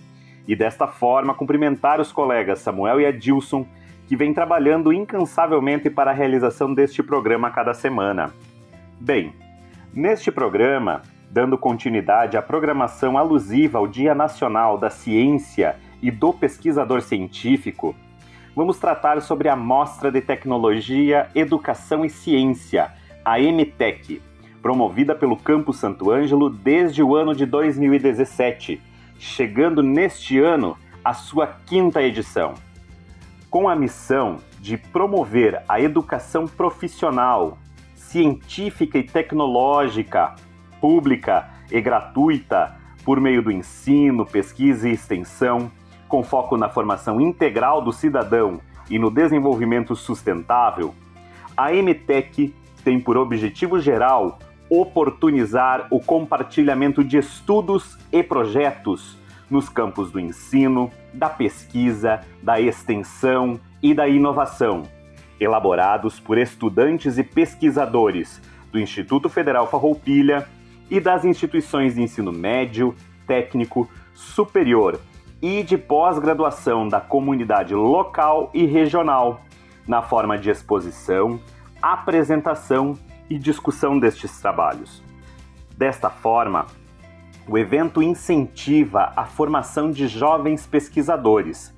E 0.47 0.55
desta 0.55 0.87
forma, 0.87 1.33
cumprimentar 1.33 2.01
os 2.01 2.11
colegas 2.11 2.59
Samuel 2.59 2.99
e 2.99 3.05
Adilson 3.05 3.65
que 4.07 4.15
vem 4.15 4.33
trabalhando 4.33 4.91
incansavelmente 4.91 5.89
para 5.89 6.09
a 6.09 6.13
realização 6.13 6.73
deste 6.73 7.03
programa 7.03 7.47
a 7.47 7.51
cada 7.51 7.75
semana. 7.75 8.33
Bem, 8.99 9.31
neste 9.93 10.31
programa, 10.31 11.03
dando 11.29 11.57
continuidade 11.57 12.37
à 12.37 12.41
programação 12.41 13.17
alusiva 13.17 13.77
ao 13.77 13.87
Dia 13.87 14.15
Nacional 14.15 14.77
da 14.77 14.89
Ciência 14.89 15.75
e 16.01 16.09
do 16.09 16.33
Pesquisador 16.33 17.01
Científico, 17.01 17.95
vamos 18.55 18.79
tratar 18.79 19.21
sobre 19.21 19.47
a 19.47 19.55
Mostra 19.55 20.11
de 20.11 20.21
Tecnologia, 20.21 21.29
Educação 21.35 22.03
e 22.03 22.09
Ciência, 22.09 22.91
a 23.23 23.37
MTEC, 23.37 24.21
promovida 24.61 25.13
pelo 25.13 25.37
Campo 25.37 25.71
Santo 25.71 26.11
Ângelo 26.11 26.49
desde 26.49 27.03
o 27.03 27.15
ano 27.15 27.35
de 27.35 27.45
2017, 27.45 28.81
chegando 29.19 29.83
neste 29.83 30.39
ano 30.39 30.75
à 31.03 31.13
sua 31.13 31.47
quinta 31.65 32.01
edição. 32.01 32.55
Com 33.49 33.69
a 33.69 33.75
missão 33.75 34.37
de 34.59 34.77
promover 34.77 35.61
a 35.67 35.79
educação 35.79 36.47
profissional, 36.47 37.57
científica 37.95 38.97
e 38.97 39.03
tecnológica, 39.03 40.35
pública 40.81 41.49
e 41.71 41.79
gratuita, 41.81 42.75
por 43.03 43.19
meio 43.19 43.41
do 43.41 43.51
ensino, 43.51 44.25
pesquisa 44.25 44.87
e 44.87 44.93
extensão, 44.93 45.71
com 46.07 46.23
foco 46.23 46.57
na 46.57 46.69
formação 46.69 47.21
integral 47.21 47.81
do 47.81 47.93
cidadão 47.93 48.59
e 48.89 48.97
no 48.97 49.11
desenvolvimento 49.11 49.95
sustentável, 49.95 50.93
a 51.55 51.71
MTEC 51.71 52.53
tem 52.83 52.99
por 52.99 53.17
objetivo 53.17 53.79
geral 53.79 54.39
oportunizar 54.69 55.87
o 55.91 55.99
compartilhamento 55.99 57.03
de 57.03 57.17
estudos 57.17 57.97
e 58.11 58.23
projetos 58.23 59.17
nos 59.49 59.67
campos 59.67 60.11
do 60.11 60.19
ensino, 60.19 60.91
da 61.13 61.29
pesquisa, 61.29 62.21
da 62.41 62.59
extensão 62.59 63.59
e 63.81 63.93
da 63.93 64.07
inovação, 64.07 64.83
elaborados 65.39 66.19
por 66.19 66.37
estudantes 66.37 67.17
e 67.17 67.23
pesquisadores 67.23 68.41
do 68.71 68.79
Instituto 68.79 69.27
Federal 69.27 69.67
Farroupilha 69.67 70.47
e 70.89 70.99
das 70.99 71.25
instituições 71.25 71.95
de 71.95 72.01
ensino 72.01 72.31
médio, 72.31 72.95
técnico, 73.27 73.89
superior 74.13 74.99
e 75.41 75.63
de 75.63 75.77
pós-graduação 75.77 76.87
da 76.87 76.99
comunidade 76.99 77.73
local 77.73 78.49
e 78.53 78.65
regional, 78.65 79.41
na 79.87 80.01
forma 80.01 80.37
de 80.37 80.49
exposição, 80.49 81.39
apresentação 81.81 82.97
e 83.29 83.37
discussão 83.37 83.97
destes 83.99 84.39
trabalhos. 84.41 85.03
Desta 85.77 86.09
forma, 86.09 86.65
o 87.47 87.57
evento 87.57 88.01
incentiva 88.01 89.13
a 89.15 89.25
formação 89.25 89.89
de 89.89 90.07
jovens 90.07 90.67
pesquisadores, 90.67 91.73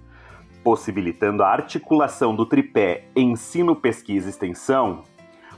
possibilitando 0.64 1.44
a 1.44 1.50
articulação 1.50 2.36
do 2.36 2.46
tripé 2.46 3.06
ensino, 3.16 3.76
pesquisa 3.76 4.28
e 4.28 4.32
extensão, 4.32 5.04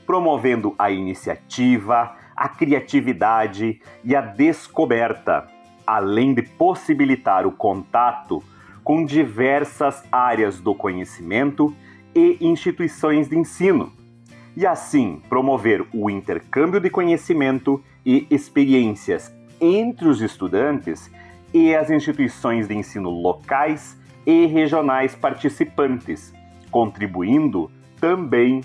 promovendo 0.06 0.76
a 0.78 0.92
iniciativa, 0.92 2.16
a 2.36 2.50
criatividade 2.50 3.82
e 4.04 4.16
a 4.16 4.22
descoberta, 4.22 5.48
além 5.86 6.34
de 6.34 6.42
possibilitar 6.42 7.46
o 7.46 7.52
contato 7.52 8.44
com 8.84 9.06
diversas 9.06 10.04
áreas 10.12 10.60
do 10.60 10.76
conhecimento 10.76 11.74
e 12.16 12.38
instituições 12.42 13.30
de 13.30 13.38
ensino 13.38 13.92
e 14.56 14.66
assim 14.68 15.22
promover 15.30 15.86
o 15.94 16.10
intercâmbio 16.10 16.80
de 16.80 16.90
conhecimento 16.90 17.84
e 18.06 18.28
experiências 18.30 19.34
entre 19.60 20.08
os 20.08 20.22
estudantes 20.22 21.10
e 21.54 21.74
as 21.76 21.90
instituições 21.90 22.68
de 22.68 22.76
ensino 22.76 23.10
locais 23.10 23.98
e 24.26 24.46
regionais 24.46 25.16
participantes, 25.16 26.34
contribuindo 26.72 27.72
também 28.00 28.62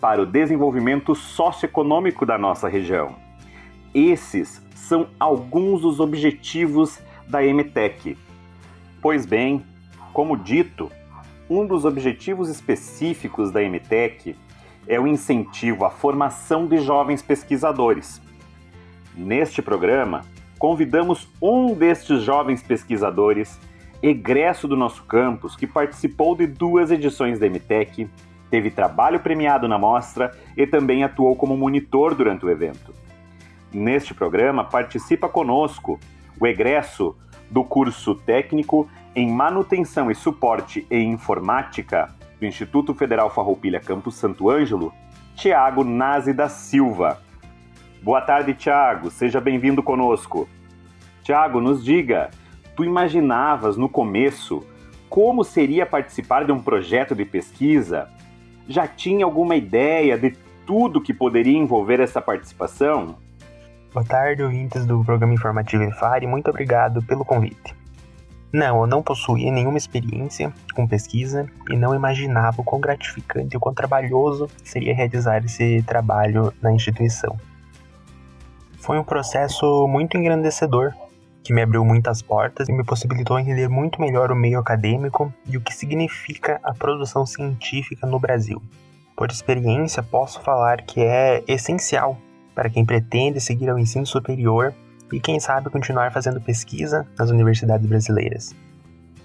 para 0.00 0.22
o 0.22 0.26
desenvolvimento 0.26 1.14
socioeconômico 1.14 2.24
da 2.24 2.38
nossa 2.38 2.68
região. 2.68 3.16
Esses 3.94 4.62
são 4.74 5.08
alguns 5.18 5.82
dos 5.82 6.00
objetivos 6.00 6.98
da 7.28 7.42
MTEC. 7.42 8.16
Pois 9.02 9.26
bem, 9.26 9.62
como 10.12 10.36
dito, 10.36 10.90
um 11.48 11.66
dos 11.66 11.84
objetivos 11.84 12.48
específicos 12.48 13.50
da 13.50 13.60
MTEC 13.60 14.36
é 14.86 14.98
o 14.98 15.06
incentivo 15.06 15.84
à 15.84 15.90
formação 15.90 16.66
de 16.66 16.78
jovens 16.78 17.22
pesquisadores. 17.22 18.20
Neste 19.14 19.60
programa, 19.60 20.22
convidamos 20.58 21.28
um 21.40 21.74
destes 21.74 22.22
jovens 22.22 22.62
pesquisadores, 22.62 23.58
egresso 24.02 24.66
do 24.66 24.76
nosso 24.76 25.02
campus, 25.04 25.54
que 25.54 25.66
participou 25.66 26.34
de 26.34 26.46
duas 26.46 26.90
edições 26.90 27.38
da 27.38 27.48
MTEC, 27.48 28.08
teve 28.50 28.70
trabalho 28.70 29.20
premiado 29.20 29.68
na 29.68 29.78
mostra 29.78 30.36
e 30.56 30.66
também 30.66 31.04
atuou 31.04 31.36
como 31.36 31.56
monitor 31.56 32.14
durante 32.14 32.44
o 32.44 32.50
evento. 32.50 32.92
Neste 33.72 34.12
programa 34.12 34.64
participa 34.64 35.28
conosco 35.28 35.98
o 36.38 36.46
egresso 36.46 37.16
do 37.50 37.62
curso 37.64 38.14
técnico 38.14 38.88
em 39.14 39.30
manutenção 39.30 40.10
e 40.10 40.14
suporte 40.14 40.86
em 40.90 41.12
informática 41.12 42.08
do 42.38 42.46
Instituto 42.46 42.94
Federal 42.94 43.30
Farroupilha 43.30 43.80
Campus 43.80 44.14
Santo 44.14 44.50
Ângelo, 44.50 44.92
Tiago 45.34 45.84
Nazi 45.84 46.32
da 46.32 46.48
Silva. 46.48 47.20
Boa 48.02 48.20
tarde, 48.20 48.54
Tiago. 48.54 49.10
Seja 49.10 49.40
bem-vindo 49.40 49.82
conosco. 49.82 50.48
Tiago, 51.22 51.60
nos 51.60 51.84
diga, 51.84 52.30
tu 52.74 52.84
imaginavas 52.84 53.76
no 53.76 53.88
começo 53.88 54.66
como 55.08 55.42
seria 55.42 55.84
participar 55.84 56.44
de 56.44 56.52
um 56.52 56.62
projeto 56.62 57.14
de 57.16 57.24
pesquisa? 57.24 58.08
Já 58.70 58.86
tinha 58.86 59.24
alguma 59.24 59.56
ideia 59.56 60.16
de 60.16 60.30
tudo 60.64 61.00
que 61.00 61.12
poderia 61.12 61.58
envolver 61.58 61.98
essa 61.98 62.22
participação? 62.22 63.16
Boa 63.92 64.06
tarde, 64.06 64.44
ouvintes 64.44 64.86
do 64.86 65.04
programa 65.04 65.34
informativo 65.34 65.82
EFAR 65.82 66.22
e 66.22 66.26
muito 66.28 66.48
obrigado 66.48 67.02
pelo 67.02 67.24
convite. 67.24 67.74
Não, 68.52 68.82
eu 68.82 68.86
não 68.86 69.02
possuía 69.02 69.50
nenhuma 69.50 69.76
experiência 69.76 70.54
com 70.72 70.86
pesquisa 70.86 71.48
e 71.68 71.76
não 71.76 71.96
imaginava 71.96 72.60
o 72.60 72.64
quão 72.64 72.80
gratificante 72.80 73.54
e 73.54 73.56
o 73.56 73.60
quão 73.60 73.74
trabalhoso 73.74 74.48
seria 74.62 74.94
realizar 74.94 75.44
esse 75.44 75.82
trabalho 75.82 76.54
na 76.62 76.72
instituição. 76.72 77.36
Foi 78.78 79.00
um 79.00 79.04
processo 79.04 79.88
muito 79.88 80.16
engrandecedor, 80.16 80.94
que 81.42 81.52
me 81.52 81.62
abriu 81.62 81.84
muitas 81.84 82.22
portas 82.22 82.68
e 82.68 82.72
me 82.72 82.84
possibilitou 82.84 83.38
entender 83.38 83.68
muito 83.68 84.00
melhor 84.00 84.30
o 84.30 84.36
meio 84.36 84.58
acadêmico 84.58 85.32
e 85.46 85.56
o 85.56 85.60
que 85.60 85.74
significa 85.74 86.60
a 86.62 86.72
produção 86.72 87.24
científica 87.24 88.06
no 88.06 88.18
Brasil. 88.18 88.62
Por 89.16 89.30
experiência, 89.30 90.02
posso 90.02 90.40
falar 90.40 90.82
que 90.82 91.00
é 91.00 91.42
essencial 91.46 92.18
para 92.54 92.70
quem 92.70 92.84
pretende 92.84 93.40
seguir 93.40 93.68
ao 93.68 93.78
ensino 93.78 94.06
superior 94.06 94.74
e, 95.12 95.20
quem 95.20 95.40
sabe, 95.40 95.70
continuar 95.70 96.12
fazendo 96.12 96.40
pesquisa 96.40 97.06
nas 97.18 97.30
universidades 97.30 97.86
brasileiras. 97.86 98.54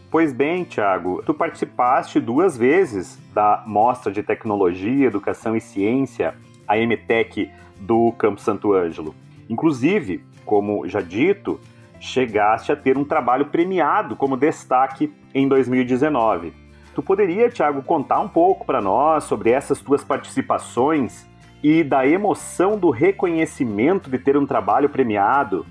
Pois 0.09 0.31
bem, 0.31 0.63
Tiago, 0.63 1.21
tu 1.25 1.33
participaste 1.33 2.19
duas 2.19 2.57
vezes 2.57 3.19
da 3.33 3.63
Mostra 3.67 4.11
de 4.11 4.23
Tecnologia, 4.23 5.07
Educação 5.07 5.55
e 5.55 5.61
Ciência, 5.61 6.35
a 6.67 6.77
MTEC 6.77 7.51
do 7.79 8.13
Campo 8.13 8.39
Santo 8.39 8.73
Ângelo. 8.73 9.13
Inclusive, 9.49 10.23
como 10.45 10.87
já 10.87 11.01
dito, 11.01 11.59
chegaste 11.99 12.71
a 12.71 12.75
ter 12.75 12.97
um 12.97 13.03
trabalho 13.03 13.47
premiado 13.47 14.15
como 14.15 14.37
destaque 14.37 15.13
em 15.33 15.47
2019. 15.47 16.53
Tu 16.93 17.03
poderia, 17.03 17.49
Tiago, 17.49 17.83
contar 17.83 18.19
um 18.19 18.27
pouco 18.27 18.65
para 18.65 18.81
nós 18.81 19.25
sobre 19.25 19.51
essas 19.51 19.81
tuas 19.81 20.03
participações 20.03 21.27
e 21.61 21.83
da 21.83 22.07
emoção 22.07 22.77
do 22.77 22.89
reconhecimento 22.89 24.09
de 24.09 24.17
ter 24.17 24.37
um 24.37 24.45
trabalho 24.45 24.87
premiado? 24.87 25.65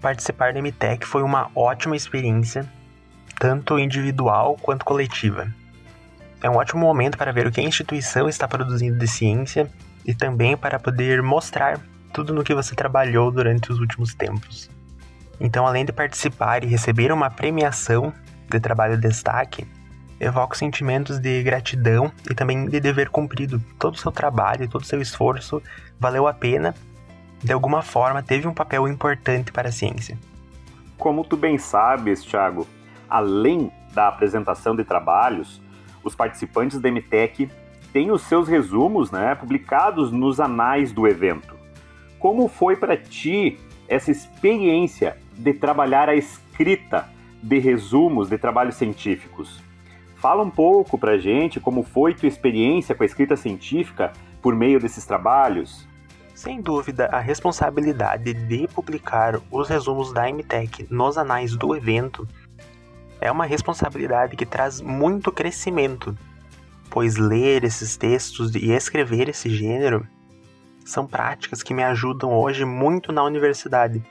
Participar 0.00 0.52
da 0.52 0.62
MTEC 0.62 1.06
foi 1.06 1.22
uma 1.22 1.50
ótima 1.54 1.94
experiência, 1.94 2.66
tanto 3.38 3.78
individual 3.78 4.56
quanto 4.60 4.84
coletiva. 4.84 5.48
É 6.42 6.48
um 6.48 6.56
ótimo 6.56 6.80
momento 6.80 7.18
para 7.18 7.30
ver 7.30 7.46
o 7.46 7.52
que 7.52 7.60
a 7.60 7.64
instituição 7.64 8.28
está 8.28 8.48
produzindo 8.48 8.98
de 8.98 9.06
ciência 9.06 9.70
e 10.04 10.14
também 10.14 10.56
para 10.56 10.80
poder 10.80 11.22
mostrar 11.22 11.78
tudo 12.12 12.34
no 12.34 12.42
que 12.42 12.54
você 12.54 12.74
trabalhou 12.74 13.30
durante 13.30 13.70
os 13.70 13.78
últimos 13.78 14.14
tempos. 14.14 14.70
Então, 15.44 15.66
além 15.66 15.84
de 15.84 15.92
participar 15.92 16.62
e 16.62 16.68
receber 16.68 17.10
uma 17.10 17.28
premiação 17.28 18.12
de 18.48 18.60
trabalho 18.60 18.96
de 18.96 19.08
destaque, 19.08 19.66
evoco 20.20 20.56
sentimentos 20.56 21.18
de 21.18 21.42
gratidão 21.42 22.12
e 22.30 22.34
também 22.34 22.66
de 22.66 22.78
dever 22.78 23.08
cumprido. 23.08 23.60
Todo 23.76 23.94
o 23.94 23.98
seu 23.98 24.12
trabalho, 24.12 24.68
todo 24.68 24.82
o 24.82 24.86
seu 24.86 25.00
esforço 25.00 25.60
valeu 25.98 26.28
a 26.28 26.32
pena 26.32 26.72
de 27.42 27.52
alguma 27.52 27.82
forma, 27.82 28.22
teve 28.22 28.46
um 28.46 28.54
papel 28.54 28.86
importante 28.86 29.50
para 29.50 29.68
a 29.68 29.72
ciência. 29.72 30.16
Como 30.96 31.24
tu 31.24 31.36
bem 31.36 31.58
sabes, 31.58 32.22
Thiago, 32.22 32.68
além 33.10 33.72
da 33.92 34.06
apresentação 34.06 34.76
de 34.76 34.84
trabalhos, 34.84 35.60
os 36.04 36.14
participantes 36.14 36.78
da 36.78 36.88
MTEC 36.88 37.50
têm 37.92 38.12
os 38.12 38.22
seus 38.22 38.46
resumos 38.46 39.10
né, 39.10 39.34
publicados 39.34 40.12
nos 40.12 40.38
anais 40.38 40.92
do 40.92 41.04
evento. 41.08 41.56
Como 42.20 42.46
foi 42.46 42.76
para 42.76 42.96
ti 42.96 43.58
essa 43.88 44.12
experiência 44.12 45.16
de 45.36 45.52
trabalhar 45.52 46.08
a 46.08 46.14
escrita 46.14 47.08
de 47.42 47.58
resumos 47.58 48.28
de 48.28 48.38
trabalhos 48.38 48.76
científicos? 48.76 49.62
Fala 50.16 50.42
um 50.42 50.50
pouco 50.50 50.96
para 50.96 51.18
gente 51.18 51.58
como 51.58 51.82
foi 51.82 52.14
tua 52.14 52.28
experiência 52.28 52.94
com 52.94 53.02
a 53.02 53.06
escrita 53.06 53.36
científica 53.36 54.12
por 54.40 54.54
meio 54.54 54.78
desses 54.78 55.04
trabalhos. 55.04 55.86
Sem 56.34 56.60
dúvida, 56.60 57.06
a 57.06 57.18
responsabilidade 57.18 58.32
de 58.32 58.68
publicar 58.68 59.40
os 59.50 59.68
resumos 59.68 60.12
da 60.12 60.30
MTech 60.30 60.86
nos 60.90 61.18
anais 61.18 61.56
do 61.56 61.74
evento 61.76 62.26
é 63.20 63.30
uma 63.30 63.44
responsabilidade 63.44 64.36
que 64.36 64.46
traz 64.46 64.80
muito 64.80 65.30
crescimento, 65.30 66.16
pois 66.90 67.16
ler 67.16 67.64
esses 67.64 67.96
textos 67.96 68.54
e 68.54 68.70
escrever 68.72 69.28
esse 69.28 69.48
gênero 69.48 70.06
são 70.84 71.06
práticas 71.06 71.62
que 71.62 71.72
me 71.72 71.82
ajudam 71.82 72.32
hoje 72.32 72.64
muito 72.64 73.12
na 73.12 73.22
universidade. 73.22 74.02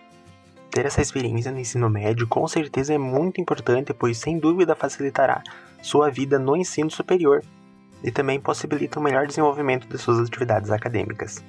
Ter 0.71 0.85
essa 0.85 1.01
experiência 1.01 1.51
no 1.51 1.59
ensino 1.59 1.89
médio 1.89 2.25
com 2.25 2.47
certeza 2.47 2.93
é 2.93 2.97
muito 2.97 3.41
importante, 3.41 3.93
pois 3.93 4.17
sem 4.17 4.39
dúvida 4.39 4.73
facilitará 4.73 5.43
sua 5.81 6.09
vida 6.09 6.39
no 6.39 6.55
ensino 6.55 6.89
superior 6.89 7.43
e 8.01 8.09
também 8.09 8.39
possibilita 8.39 8.97
o 8.97 9.03
melhor 9.03 9.27
desenvolvimento 9.27 9.85
de 9.85 9.97
suas 9.97 10.17
atividades 10.19 10.71
acadêmicas. 10.71 11.43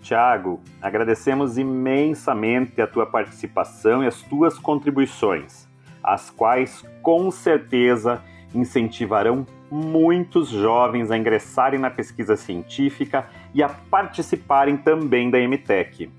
Tiago, 0.00 0.58
agradecemos 0.80 1.58
imensamente 1.58 2.80
a 2.80 2.86
tua 2.86 3.04
participação 3.04 4.02
e 4.02 4.06
as 4.06 4.22
tuas 4.22 4.58
contribuições, 4.58 5.68
as 6.02 6.30
quais 6.30 6.82
com 7.02 7.30
certeza 7.30 8.22
incentivarão 8.54 9.46
muitos 9.70 10.48
jovens 10.48 11.10
a 11.10 11.16
ingressarem 11.18 11.78
na 11.78 11.90
pesquisa 11.90 12.36
científica 12.36 13.26
e 13.54 13.62
a 13.62 13.68
participarem 13.68 14.78
também 14.78 15.30
da 15.30 15.38
MTech. 15.38 16.10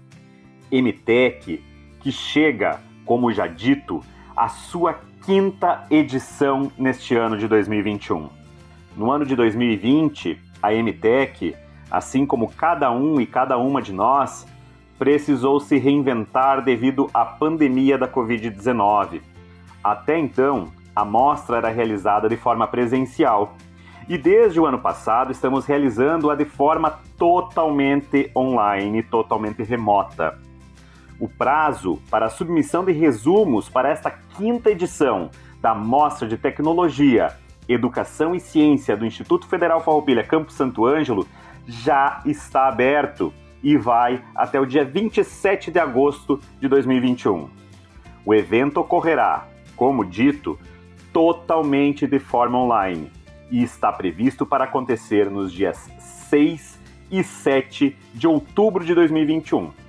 MTech 0.72 1.73
que 2.04 2.12
chega, 2.12 2.82
como 3.06 3.32
já 3.32 3.48
dito, 3.48 4.04
à 4.36 4.50
sua 4.50 5.00
quinta 5.26 5.86
edição 5.89 6.70
neste 6.78 7.16
ano 7.16 7.38
de 7.38 7.48
2021. 7.48 8.30
No 8.98 9.10
ano 9.10 9.26
de 9.26 9.38
2020, 9.38 10.38
a 10.62 10.72
MTech, 10.74 11.56
assim 11.89 12.26
como 12.26 12.52
cada 12.52 12.92
um 12.92 13.22
e 13.22 13.26
cada 13.26 13.58
uma 13.58 13.82
de 13.82 13.94
nós, 13.94 14.46
precisou 15.00 15.62
se 15.62 15.78
reinventar 15.78 16.62
devido 16.62 17.10
à 17.13 17.24
pandemia 17.24 17.98
da 17.98 18.08
Covid-19. 18.08 19.22
Até 19.82 20.20
então, 20.20 20.68
a 20.94 21.06
mostra 21.06 21.58
era 21.58 21.70
realizada 21.70 22.28
de 22.28 22.36
forma 22.36 22.68
presencial 22.68 23.56
e 24.10 24.18
desde 24.18 24.60
o 24.60 24.66
ano 24.66 24.80
passado 24.80 25.32
estamos 25.32 25.66
realizando-a 25.66 26.36
de 26.36 26.44
forma 26.44 27.00
totalmente 27.18 28.30
online, 28.36 29.02
totalmente 29.04 29.63
remota. 29.63 30.38
O 31.19 31.28
prazo 31.28 32.02
para 32.10 32.26
a 32.26 32.30
submissão 32.30 32.84
de 32.84 32.91
resumos 32.91 33.69
para 33.69 33.89
esta 33.89 34.12
quinta 34.12 34.69
edição 34.71 35.30
da 35.62 35.73
Mostra 35.73 36.28
de 36.28 36.38
Tecnologia, 36.38 37.36
Educação 37.67 38.36
e 38.36 38.39
Ciência 38.39 38.97
do 38.97 39.06
Instituto 39.06 39.47
Federal 39.47 39.82
Farroupilha 39.82 40.23
Campo 40.23 40.52
Santo 40.52 40.86
Ângelo 40.86 41.28
já 41.65 42.21
está 42.26 42.67
aberto 42.67 43.34
e 43.63 43.78
vai 43.78 44.21
até 44.36 44.60
o 44.60 44.65
dia 44.65 44.84
27 44.84 45.71
de 45.71 45.80
agosto 45.80 46.39
de 46.60 46.67
2021. 46.67 47.49
O 48.26 48.34
evento 48.34 48.80
ocorrerá, 48.80 49.47
como 49.76 50.04
dito, 50.04 50.60
totalmente 51.13 52.06
de 52.06 52.19
forma 52.19 52.58
online 52.58 53.10
e 53.49 53.63
está 53.63 53.91
previsto 53.91 54.45
para 54.45 54.65
acontecer 54.65 55.30
nos 55.30 55.54
dias 55.54 55.89
6 56.30 56.80
e 57.12 57.23
7 57.23 57.95
de 58.13 58.28
outubro 58.28 58.84
de 58.84 58.93
2021. 58.93 59.83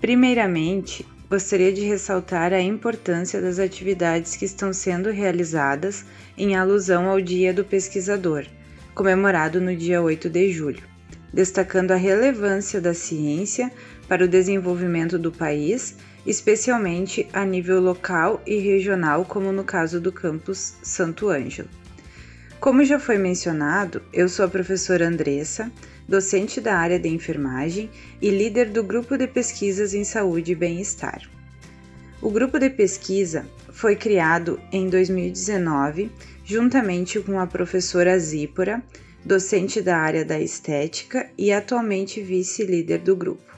Primeiramente, 0.00 1.06
gostaria 1.28 1.72
de 1.72 1.82
ressaltar 1.82 2.52
a 2.52 2.60
importância 2.60 3.40
das 3.40 3.58
atividades 3.58 4.36
que 4.36 4.44
estão 4.44 4.72
sendo 4.72 5.10
realizadas 5.10 6.04
em 6.36 6.54
alusão 6.54 7.08
ao 7.08 7.20
Dia 7.20 7.52
do 7.52 7.64
Pesquisador, 7.64 8.44
comemorado 8.94 9.60
no 9.60 9.74
dia 9.74 10.02
8 10.02 10.28
de 10.28 10.52
julho, 10.52 10.82
destacando 11.32 11.92
a 11.92 11.96
relevância 11.96 12.80
da 12.80 12.92
ciência 12.92 13.72
para 14.08 14.24
o 14.24 14.28
desenvolvimento 14.28 15.18
do 15.18 15.32
país 15.32 15.96
especialmente 16.26 17.26
a 17.32 17.44
nível 17.44 17.80
local 17.80 18.42
e 18.46 18.58
regional, 18.58 19.24
como 19.24 19.52
no 19.52 19.64
caso 19.64 20.00
do 20.00 20.12
campus 20.12 20.74
Santo 20.82 21.28
Ângelo. 21.28 21.79
Como 22.60 22.84
já 22.84 22.98
foi 23.00 23.16
mencionado, 23.16 24.02
eu 24.12 24.28
sou 24.28 24.44
a 24.44 24.48
professora 24.48 25.08
Andressa, 25.08 25.72
docente 26.06 26.60
da 26.60 26.74
área 26.74 26.98
de 26.98 27.08
enfermagem 27.08 27.88
e 28.20 28.28
líder 28.28 28.68
do 28.68 28.84
grupo 28.84 29.16
de 29.16 29.26
pesquisas 29.26 29.94
em 29.94 30.04
saúde 30.04 30.52
e 30.52 30.54
bem-estar. 30.54 31.22
O 32.20 32.28
grupo 32.28 32.58
de 32.58 32.68
pesquisa 32.68 33.46
foi 33.72 33.96
criado 33.96 34.60
em 34.70 34.90
2019, 34.90 36.12
juntamente 36.44 37.18
com 37.20 37.40
a 37.40 37.46
professora 37.46 38.18
Zípora, 38.18 38.82
docente 39.24 39.80
da 39.80 39.96
área 39.96 40.22
da 40.22 40.38
estética 40.38 41.30
e 41.38 41.50
atualmente 41.50 42.20
vice-líder 42.20 42.98
do 42.98 43.16
grupo 43.16 43.50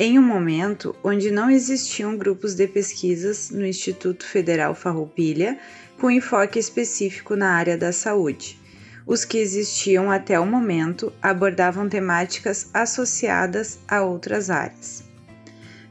em 0.00 0.16
um 0.16 0.22
momento 0.22 0.94
onde 1.02 1.28
não 1.28 1.50
existiam 1.50 2.16
grupos 2.16 2.54
de 2.54 2.68
pesquisas 2.68 3.50
no 3.50 3.66
Instituto 3.66 4.24
Federal 4.24 4.72
Farroupilha 4.72 5.58
com 5.98 6.10
enfoque 6.10 6.58
específico 6.58 7.36
na 7.36 7.50
área 7.50 7.76
da 7.76 7.92
saúde. 7.92 8.58
Os 9.06 9.24
que 9.24 9.38
existiam 9.38 10.10
até 10.10 10.38
o 10.38 10.46
momento 10.46 11.12
abordavam 11.20 11.88
temáticas 11.88 12.68
associadas 12.72 13.78
a 13.88 14.02
outras 14.02 14.50
áreas. 14.50 15.02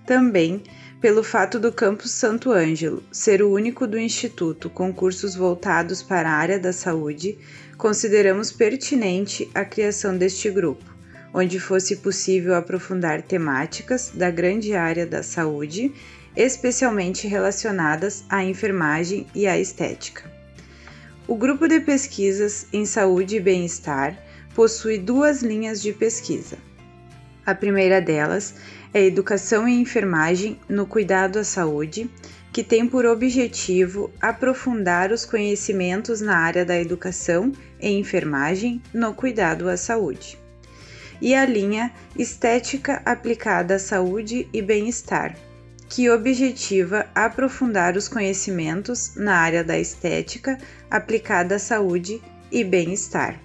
Também, 0.05 0.63
pelo 1.01 1.23
fato 1.23 1.59
do 1.59 1.71
campus 1.71 2.11
Santo 2.11 2.51
Ângelo 2.51 3.03
ser 3.11 3.41
o 3.41 3.51
único 3.51 3.85
do 3.85 3.99
Instituto 3.99 4.69
com 4.69 4.93
cursos 4.93 5.35
voltados 5.35 6.01
para 6.01 6.29
a 6.29 6.35
área 6.35 6.59
da 6.59 6.71
saúde, 6.71 7.37
consideramos 7.77 8.51
pertinente 8.51 9.49
a 9.53 9.65
criação 9.65 10.17
deste 10.17 10.49
grupo 10.49 10.97
onde 11.33 11.59
fosse 11.59 11.97
possível 11.97 12.55
aprofundar 12.55 13.21
temáticas 13.21 14.11
da 14.13 14.31
grande 14.31 14.73
área 14.73 15.05
da 15.05 15.21
saúde, 15.21 15.91
especialmente 16.37 17.27
relacionadas 17.27 18.23
à 18.29 18.43
enfermagem 18.43 19.25
e 19.33 19.47
à 19.47 19.57
estética. 19.57 20.31
O 21.27 21.35
grupo 21.35 21.67
de 21.67 21.79
pesquisas 21.79 22.67
em 22.71 22.85
saúde 22.85 23.37
e 23.37 23.39
bem-estar 23.39 24.15
possui 24.53 24.99
duas 24.99 25.41
linhas 25.41 25.81
de 25.81 25.91
pesquisa. 25.91 26.57
A 27.43 27.55
primeira 27.55 27.99
delas 27.99 28.53
é 28.93 29.03
Educação 29.03 29.67
e 29.67 29.81
Enfermagem 29.81 30.59
no 30.69 30.85
Cuidado 30.85 31.39
à 31.39 31.43
Saúde, 31.43 32.09
que 32.53 32.63
tem 32.63 32.87
por 32.87 33.05
objetivo 33.05 34.11
aprofundar 34.21 35.11
os 35.11 35.25
conhecimentos 35.25 36.21
na 36.21 36.37
área 36.37 36.63
da 36.63 36.79
educação 36.79 37.51
e 37.81 37.89
enfermagem 37.89 38.81
no 38.93 39.13
cuidado 39.13 39.67
à 39.67 39.75
saúde 39.75 40.37
e 41.21 41.33
a 41.33 41.45
linha 41.45 41.91
Estética 42.17 43.01
aplicada 43.05 43.75
à 43.75 43.79
saúde 43.79 44.47
e 44.51 44.61
bem-estar, 44.61 45.35
que 45.89 46.09
objetiva 46.09 47.05
aprofundar 47.15 47.95
os 47.95 48.07
conhecimentos 48.07 49.15
na 49.15 49.35
área 49.35 49.63
da 49.63 49.79
estética 49.79 50.57
aplicada 50.91 51.55
à 51.55 51.59
saúde 51.59 52.21
e 52.51 52.63
bem-estar. 52.63 53.39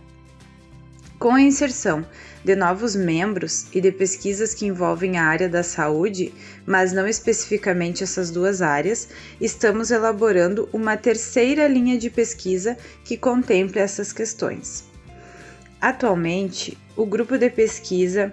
Com 1.19 1.35
a 1.35 1.41
inserção 1.41 2.05
de 2.45 2.57
novos 2.57 2.97
membros 2.97 3.67
e 3.73 3.81
de 3.81 3.93
pesquisas 3.93 4.55
que 4.55 4.67
envolvem 4.67 5.17
a 5.17 5.25
área 5.25 5.49
da 5.49 5.63
saúde, 5.63 6.35
mas 6.67 6.93
não 6.93 7.07
especificamente 7.07 8.03
essas 8.03 8.31
duas 8.31 8.61
áreas, 8.61 9.09
estamos 9.41 9.93
elaborando 9.93 10.69
uma 10.73 10.97
terceira 10.97 11.69
linha 11.69 11.97
de 11.97 12.11
pesquisa 12.11 12.77
que 13.05 13.17
contemple 13.17 13.79
essas 13.79 14.13
questões. 14.13 14.85
Atualmente, 15.81 16.77
o 16.97 17.07
grupo 17.07 17.39
de 17.39 17.49
pesquisa 17.49 18.33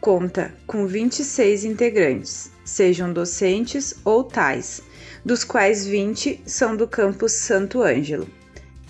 conta 0.00 0.54
com 0.66 0.86
26 0.86 1.64
integrantes, 1.64 2.52
sejam 2.64 3.12
docentes 3.12 3.94
ou 4.04 4.24
tais, 4.24 4.82
dos 5.24 5.44
quais 5.44 5.86
20 5.86 6.42
são 6.46 6.76
do 6.76 6.86
campus 6.86 7.32
Santo 7.32 7.82
Ângelo. 7.82 8.28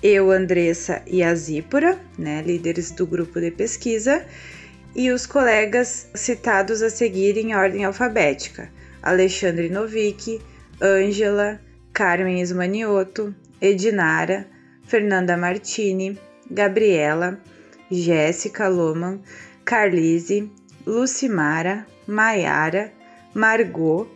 Eu, 0.02 0.30
Andressa 0.30 1.02
e 1.06 1.22
a 1.22 1.34
Zípora, 1.34 2.00
né, 2.16 2.42
líderes 2.42 2.90
do 2.90 3.06
grupo 3.06 3.38
de 3.40 3.50
pesquisa, 3.50 4.24
e 4.94 5.10
os 5.10 5.26
colegas 5.26 6.08
citados 6.14 6.82
a 6.82 6.90
seguir 6.90 7.36
em 7.36 7.54
ordem 7.54 7.84
alfabética: 7.84 8.70
Alexandre 9.02 9.68
Novick, 9.68 10.40
Ângela, 10.80 11.60
Carmen 11.92 12.40
Esmanioto, 12.40 13.34
Edinara, 13.60 14.46
Fernanda 14.84 15.36
Martini, 15.36 16.18
Gabriela, 16.50 17.38
Jéssica 17.90 18.68
Loman, 18.68 19.20
Carlise, 19.64 20.50
Lucimara, 20.86 21.86
Maiara, 22.06 22.92
Margot, 23.40 24.06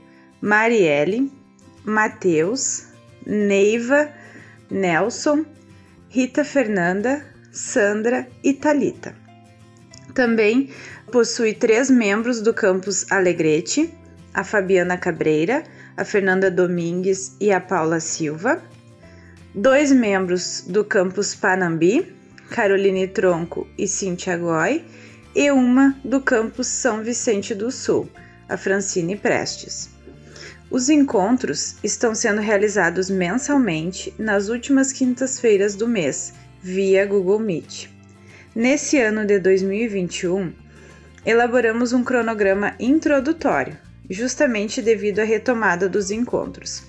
Marielle, 0.43 1.33
Matheus, 1.83 2.89
Neiva, 3.25 4.13
Nelson, 4.71 5.47
Rita 6.11 6.45
Fernanda, 6.45 7.25
Sandra 7.51 8.29
e 8.43 8.53
Talita. 8.53 9.17
Também 10.13 10.69
possui 11.11 11.55
três 11.55 11.89
membros 11.89 12.43
do 12.43 12.53
campus 12.53 13.11
Alegrete, 13.11 13.91
a 14.35 14.45
Fabiana 14.45 14.99
Cabreira, 14.99 15.65
a 15.97 16.05
Fernanda 16.05 16.51
Domingues 16.51 17.35
e 17.41 17.51
a 17.51 17.61
Paula 17.61 18.01
Silva, 18.01 18.63
dois 19.55 19.91
membros 19.91 20.65
do 20.69 20.85
campus 20.85 21.35
Panambi, 21.35 22.15
Caroline 22.51 23.09
Tronco 23.09 23.67
e 23.79 23.89
Cintia 23.89 24.37
Goy, 24.37 24.85
e 25.35 25.51
uma 25.51 25.99
do 26.05 26.21
campus 26.21 26.67
São 26.67 27.03
Vicente 27.03 27.55
do 27.55 27.71
Sul, 27.71 28.07
a 28.49 28.57
Francine 28.57 29.17
Prestes. 29.17 29.91
Os 30.71 30.89
encontros 30.89 31.77
estão 31.85 32.15
sendo 32.15 32.41
realizados 32.41 33.09
mensalmente 33.09 34.13
nas 34.19 34.49
últimas 34.49 34.93
quintas-feiras 34.93 35.75
do 35.75 35.87
mês, 35.87 36.33
via 36.63 37.05
Google 37.07 37.39
Meet. 37.39 37.89
Nesse 38.55 38.99
ano 38.99 39.25
de 39.25 39.39
2021, 39.39 40.53
elaboramos 41.27 41.93
um 41.93 42.03
cronograma 42.03 42.75
introdutório, 42.81 43.77
justamente 44.09 44.81
devido 44.83 45.21
à 45.21 45.25
retomada 45.25 45.89
dos 45.89 46.11
encontros. 46.11 46.83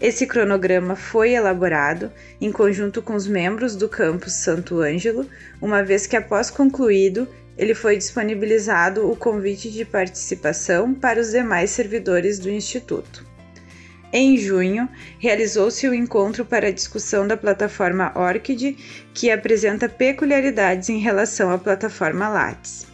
Esse 0.00 0.26
cronograma 0.26 0.96
foi 0.96 1.30
elaborado 1.30 2.10
em 2.40 2.50
conjunto 2.50 3.00
com 3.00 3.14
os 3.14 3.28
membros 3.28 3.76
do 3.76 3.88
campus 3.88 4.32
Santo 4.32 4.80
Ângelo, 4.80 5.28
uma 5.60 5.84
vez 5.84 6.08
que, 6.08 6.16
após 6.16 6.50
concluído, 6.50 7.28
ele 7.56 7.74
foi 7.74 7.96
disponibilizado 7.96 9.10
o 9.10 9.16
convite 9.16 9.70
de 9.70 9.84
participação 9.84 10.94
para 10.94 11.20
os 11.20 11.30
demais 11.30 11.70
servidores 11.70 12.38
do 12.38 12.50
Instituto. 12.50 13.32
Em 14.12 14.36
junho, 14.36 14.88
realizou-se 15.18 15.88
o 15.88 15.94
encontro 15.94 16.44
para 16.44 16.72
discussão 16.72 17.26
da 17.26 17.34
plataforma 17.34 18.12
ORCID, 18.14 18.76
que 19.14 19.30
apresenta 19.30 19.88
peculiaridades 19.88 20.90
em 20.90 20.98
relação 20.98 21.50
à 21.50 21.56
plataforma 21.56 22.28
Lattes. 22.28 22.86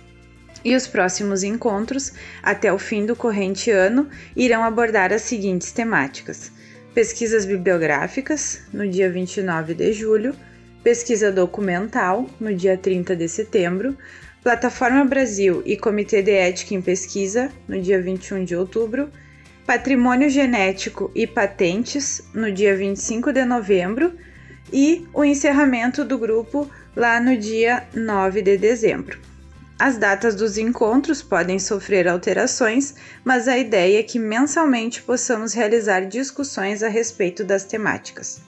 E 0.64 0.76
os 0.76 0.86
próximos 0.86 1.42
encontros, 1.42 2.12
até 2.42 2.72
o 2.72 2.78
fim 2.78 3.04
do 3.04 3.16
corrente 3.16 3.70
ano, 3.70 4.08
irão 4.36 4.62
abordar 4.62 5.12
as 5.12 5.22
seguintes 5.22 5.72
temáticas: 5.72 6.52
pesquisas 6.94 7.44
bibliográficas, 7.44 8.60
no 8.72 8.88
dia 8.88 9.10
29 9.10 9.74
de 9.74 9.92
julho, 9.92 10.36
pesquisa 10.84 11.32
documental, 11.32 12.28
no 12.38 12.54
dia 12.54 12.76
30 12.76 13.16
de 13.16 13.28
setembro, 13.28 13.96
Plataforma 14.42 15.04
Brasil 15.04 15.62
e 15.66 15.76
Comitê 15.76 16.22
de 16.22 16.30
Ética 16.30 16.74
em 16.74 16.80
Pesquisa, 16.80 17.50
no 17.66 17.80
dia 17.80 18.00
21 18.00 18.44
de 18.44 18.54
outubro, 18.54 19.10
Patrimônio 19.66 20.30
Genético 20.30 21.10
e 21.14 21.26
Patentes, 21.26 22.22
no 22.32 22.50
dia 22.50 22.76
25 22.76 23.32
de 23.32 23.44
novembro, 23.44 24.12
e 24.72 25.06
o 25.12 25.24
encerramento 25.24 26.04
do 26.04 26.16
grupo 26.16 26.70
lá 26.94 27.20
no 27.20 27.36
dia 27.36 27.86
9 27.92 28.40
de 28.42 28.56
dezembro. 28.56 29.18
As 29.78 29.96
datas 29.96 30.34
dos 30.34 30.56
encontros 30.56 31.20
podem 31.20 31.58
sofrer 31.58 32.08
alterações, 32.08 32.94
mas 33.24 33.46
a 33.48 33.58
ideia 33.58 34.00
é 34.00 34.02
que 34.02 34.18
mensalmente 34.18 35.02
possamos 35.02 35.52
realizar 35.52 36.00
discussões 36.06 36.82
a 36.82 36.88
respeito 36.88 37.44
das 37.44 37.64
temáticas. 37.64 38.40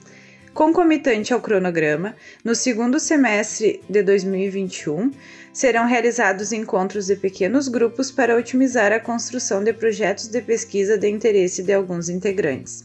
Concomitante 0.53 1.33
ao 1.33 1.39
cronograma, 1.39 2.13
no 2.43 2.53
segundo 2.53 2.99
semestre 2.99 3.81
de 3.89 4.03
2021, 4.03 5.11
serão 5.53 5.87
realizados 5.87 6.51
encontros 6.51 7.07
de 7.07 7.15
pequenos 7.15 7.69
grupos 7.69 8.11
para 8.11 8.35
otimizar 8.35 8.91
a 8.91 8.99
construção 8.99 9.63
de 9.63 9.71
projetos 9.71 10.27
de 10.27 10.41
pesquisa 10.41 10.97
de 10.97 11.07
interesse 11.09 11.63
de 11.63 11.71
alguns 11.71 12.09
integrantes. 12.09 12.83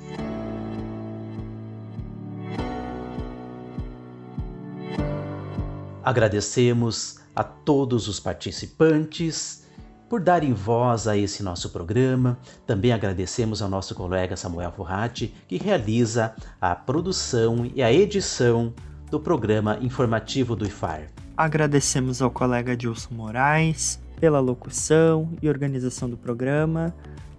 Agradecemos 6.02 7.18
a 7.38 7.44
todos 7.44 8.08
os 8.08 8.18
participantes 8.18 9.64
por 10.08 10.20
darem 10.20 10.52
voz 10.52 11.06
a 11.06 11.16
esse 11.16 11.40
nosso 11.40 11.70
programa. 11.70 12.36
Também 12.66 12.90
agradecemos 12.90 13.62
ao 13.62 13.68
nosso 13.68 13.94
colega 13.94 14.36
Samuel 14.36 14.72
Forratti, 14.72 15.32
que 15.46 15.56
realiza 15.56 16.34
a 16.60 16.74
produção 16.74 17.64
e 17.72 17.80
a 17.80 17.92
edição 17.92 18.74
do 19.08 19.20
programa 19.20 19.78
informativo 19.80 20.56
do 20.56 20.66
IFAR. 20.66 21.06
Agradecemos 21.36 22.20
ao 22.20 22.28
colega 22.28 22.76
Dilson 22.76 23.14
Moraes 23.14 24.00
pela 24.18 24.40
locução 24.40 25.30
e 25.40 25.48
organização 25.48 26.10
do 26.10 26.16
programa. 26.16 26.92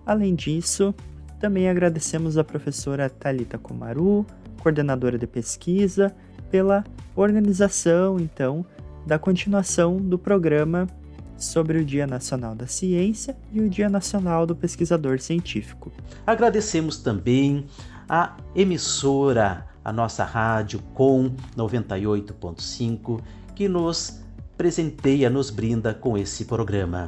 Além 0.05 0.33
disso, 0.33 0.95
também 1.41 1.67
agradecemos 1.67 2.37
à 2.37 2.43
professora 2.45 3.09
Talita 3.09 3.57
Komaru, 3.57 4.25
coordenadora 4.63 5.17
de 5.17 5.27
pesquisa, 5.27 6.15
pela 6.49 6.85
organização, 7.17 8.17
então, 8.17 8.65
da 9.09 9.17
continuação 9.17 9.97
do 9.97 10.19
programa 10.19 10.85
sobre 11.35 11.79
o 11.79 11.83
Dia 11.83 12.05
Nacional 12.05 12.53
da 12.53 12.67
Ciência 12.67 13.35
e 13.51 13.59
o 13.59 13.67
Dia 13.67 13.89
Nacional 13.89 14.45
do 14.45 14.55
Pesquisador 14.55 15.19
Científico. 15.19 15.91
Agradecemos 16.27 16.99
também 16.99 17.65
a 18.07 18.37
emissora, 18.53 19.65
a 19.83 19.91
nossa 19.91 20.23
rádio 20.23 20.79
com 20.93 21.35
98.5, 21.57 23.19
que 23.55 23.67
nos 23.67 24.21
presenteia, 24.55 25.27
nos 25.27 25.49
brinda 25.49 25.91
com 25.91 26.15
esse 26.15 26.45
programa. 26.45 27.07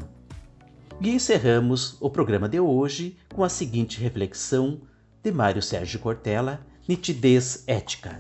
E 1.00 1.12
encerramos 1.12 1.98
o 2.02 2.10
programa 2.10 2.50
de 2.50 2.60
hoje 2.60 3.16
com 3.32 3.44
a 3.44 3.50
seguinte 3.50 4.02
reflexão 4.02 4.82
de 5.22 5.32
Mário 5.32 5.62
Sérgio 5.62 6.00
Cortella, 6.00 6.66
Nitidez 6.88 7.64
Ética. 7.68 8.20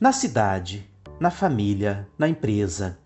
Na 0.00 0.10
cidade, 0.10 0.88
na 1.18 1.30
família, 1.30 2.06
na 2.18 2.28
empresa, 2.28 2.98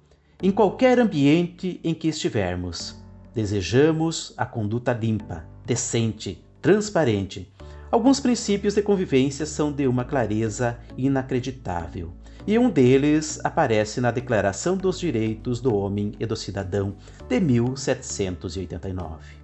em 0.43 0.51
qualquer 0.51 0.99
ambiente 0.99 1.81
em 1.85 1.95
que 1.95 2.09
estivermos, 2.09 3.01
desejamos 3.35 4.35
a 4.37 4.45
conduta 4.45 4.93
limpa, 4.93 5.45
decente, 5.65 6.45
transparente. 6.61 7.53
Alguns 7.91 8.21
princípios 8.21 8.75
de 8.75 8.83
convivência 8.83 9.47
são 9.47 9.73
de 9.73 9.87
uma 9.87 10.05
clareza 10.05 10.79
inacreditável, 10.97 12.13
e 12.47 12.59
um 12.59 12.71
deles 12.71 13.39
aparece 13.45 14.01
na 14.01 14.11
Declaração 14.11 14.77
dos 14.77 14.99
Direitos 14.99 15.61
do 15.61 15.75
Homem 15.75 16.13
e 16.19 16.27
do 16.27 16.35
Cidadão 16.35 16.97
de 17.29 17.39
1789. 17.39 19.39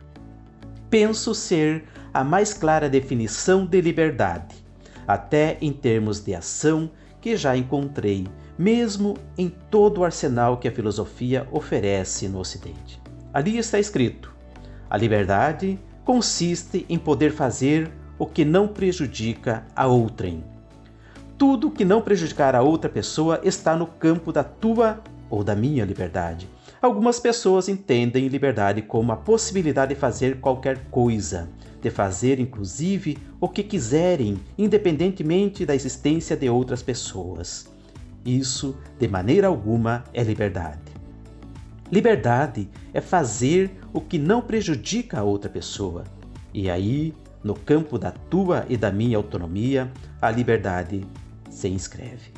Penso 0.89 1.35
ser 1.35 1.85
a 2.13 2.25
mais 2.25 2.55
clara 2.55 2.89
definição 2.89 3.67
de 3.67 3.81
liberdade, 3.81 4.55
até 5.07 5.59
em 5.61 5.73
termos 5.73 6.21
de 6.21 6.35
ação 6.35 6.91
que 7.21 7.37
já 7.37 7.57
encontrei, 7.57 8.27
mesmo 8.59 9.17
em 9.37 9.49
todo 9.49 9.99
o 9.99 10.05
arsenal 10.05 10.57
que 10.57 10.69
a 10.69 10.73
filosofia 10.73 11.47
oferece 11.51 12.29
no 12.29 12.39
Ocidente. 12.39 13.01
Ali 13.33 13.59
está 13.59 13.79
escrito: 13.79 14.35
a 14.89 14.97
liberdade 14.97 15.79
consiste 16.05 16.87
em 16.89 16.99
poder 16.99 17.33
fazer 17.33 17.91
o 18.19 18.27
que 18.27 18.45
não 18.45 18.69
prejudica 18.69 19.67
a 19.75 19.87
outrem. 19.87 20.43
Tudo 21.37 21.71
que 21.71 21.85
não 21.85 22.01
prejudicar 22.01 22.55
a 22.55 22.63
outra 22.63 22.89
pessoa 22.89 23.41
está 23.43 23.77
no 23.77 23.87
campo 23.87 24.33
da 24.33 24.43
tua 24.43 25.03
ou 25.29 25.45
da 25.45 25.55
minha 25.55 25.85
liberdade. 25.85 26.49
Algumas 26.81 27.19
pessoas 27.19 27.69
entendem 27.69 28.29
liberdade 28.29 28.81
como 28.81 29.13
a 29.13 29.17
possibilidade 29.17 29.95
de 29.95 30.01
fazer 30.01 30.41
qualquer 30.41 30.87
coisa, 30.91 31.49
de 31.83 31.91
fazer 31.91 32.39
inclusive 32.39 33.19
o 33.41 33.49
que 33.49 33.63
quiserem, 33.63 34.39
independentemente 34.57 35.67
da 35.67 35.75
existência 35.75 36.37
de 36.37 36.49
outras 36.49 36.83
pessoas. 36.83 37.76
Isso, 38.27 38.77
de 38.99 39.07
maneira 39.07 39.47
alguma, 39.47 40.03
é 40.13 40.21
liberdade. 40.25 40.93
Liberdade 41.93 42.69
é 42.93 43.01
fazer 43.01 43.79
o 43.93 44.01
que 44.01 44.19
não 44.19 44.43
prejudica 44.43 45.21
a 45.21 45.23
outra 45.23 45.49
pessoa. 45.49 46.03
E 46.53 46.69
aí, 46.69 47.15
no 47.45 47.55
campo 47.55 47.97
da 47.97 48.11
tua 48.11 48.67
e 48.69 48.77
da 48.77 48.91
minha 48.91 49.17
autonomia, 49.17 49.93
a 50.21 50.29
liberdade 50.29 51.07
se 51.49 51.69
inscreve. 51.69 52.33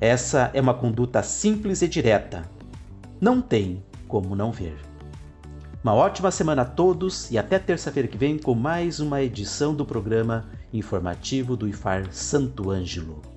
Essa 0.00 0.50
é 0.54 0.60
uma 0.60 0.72
conduta 0.72 1.22
simples 1.22 1.82
e 1.82 1.88
direta. 1.88 2.42
Não 3.20 3.42
tem 3.42 3.84
como 4.08 4.34
não 4.34 4.50
ver. 4.50 4.78
Uma 5.82 5.92
ótima 5.92 6.30
semana 6.30 6.62
a 6.62 6.64
todos 6.64 7.30
e 7.30 7.36
até 7.36 7.58
terça-feira 7.58 8.08
que 8.08 8.16
vem 8.16 8.38
com 8.38 8.54
mais 8.54 9.00
uma 9.00 9.20
edição 9.20 9.74
do 9.74 9.84
programa 9.84 10.48
informativo 10.72 11.58
do 11.58 11.68
IFAR 11.68 12.10
Santo 12.10 12.70
Ângelo. 12.70 13.33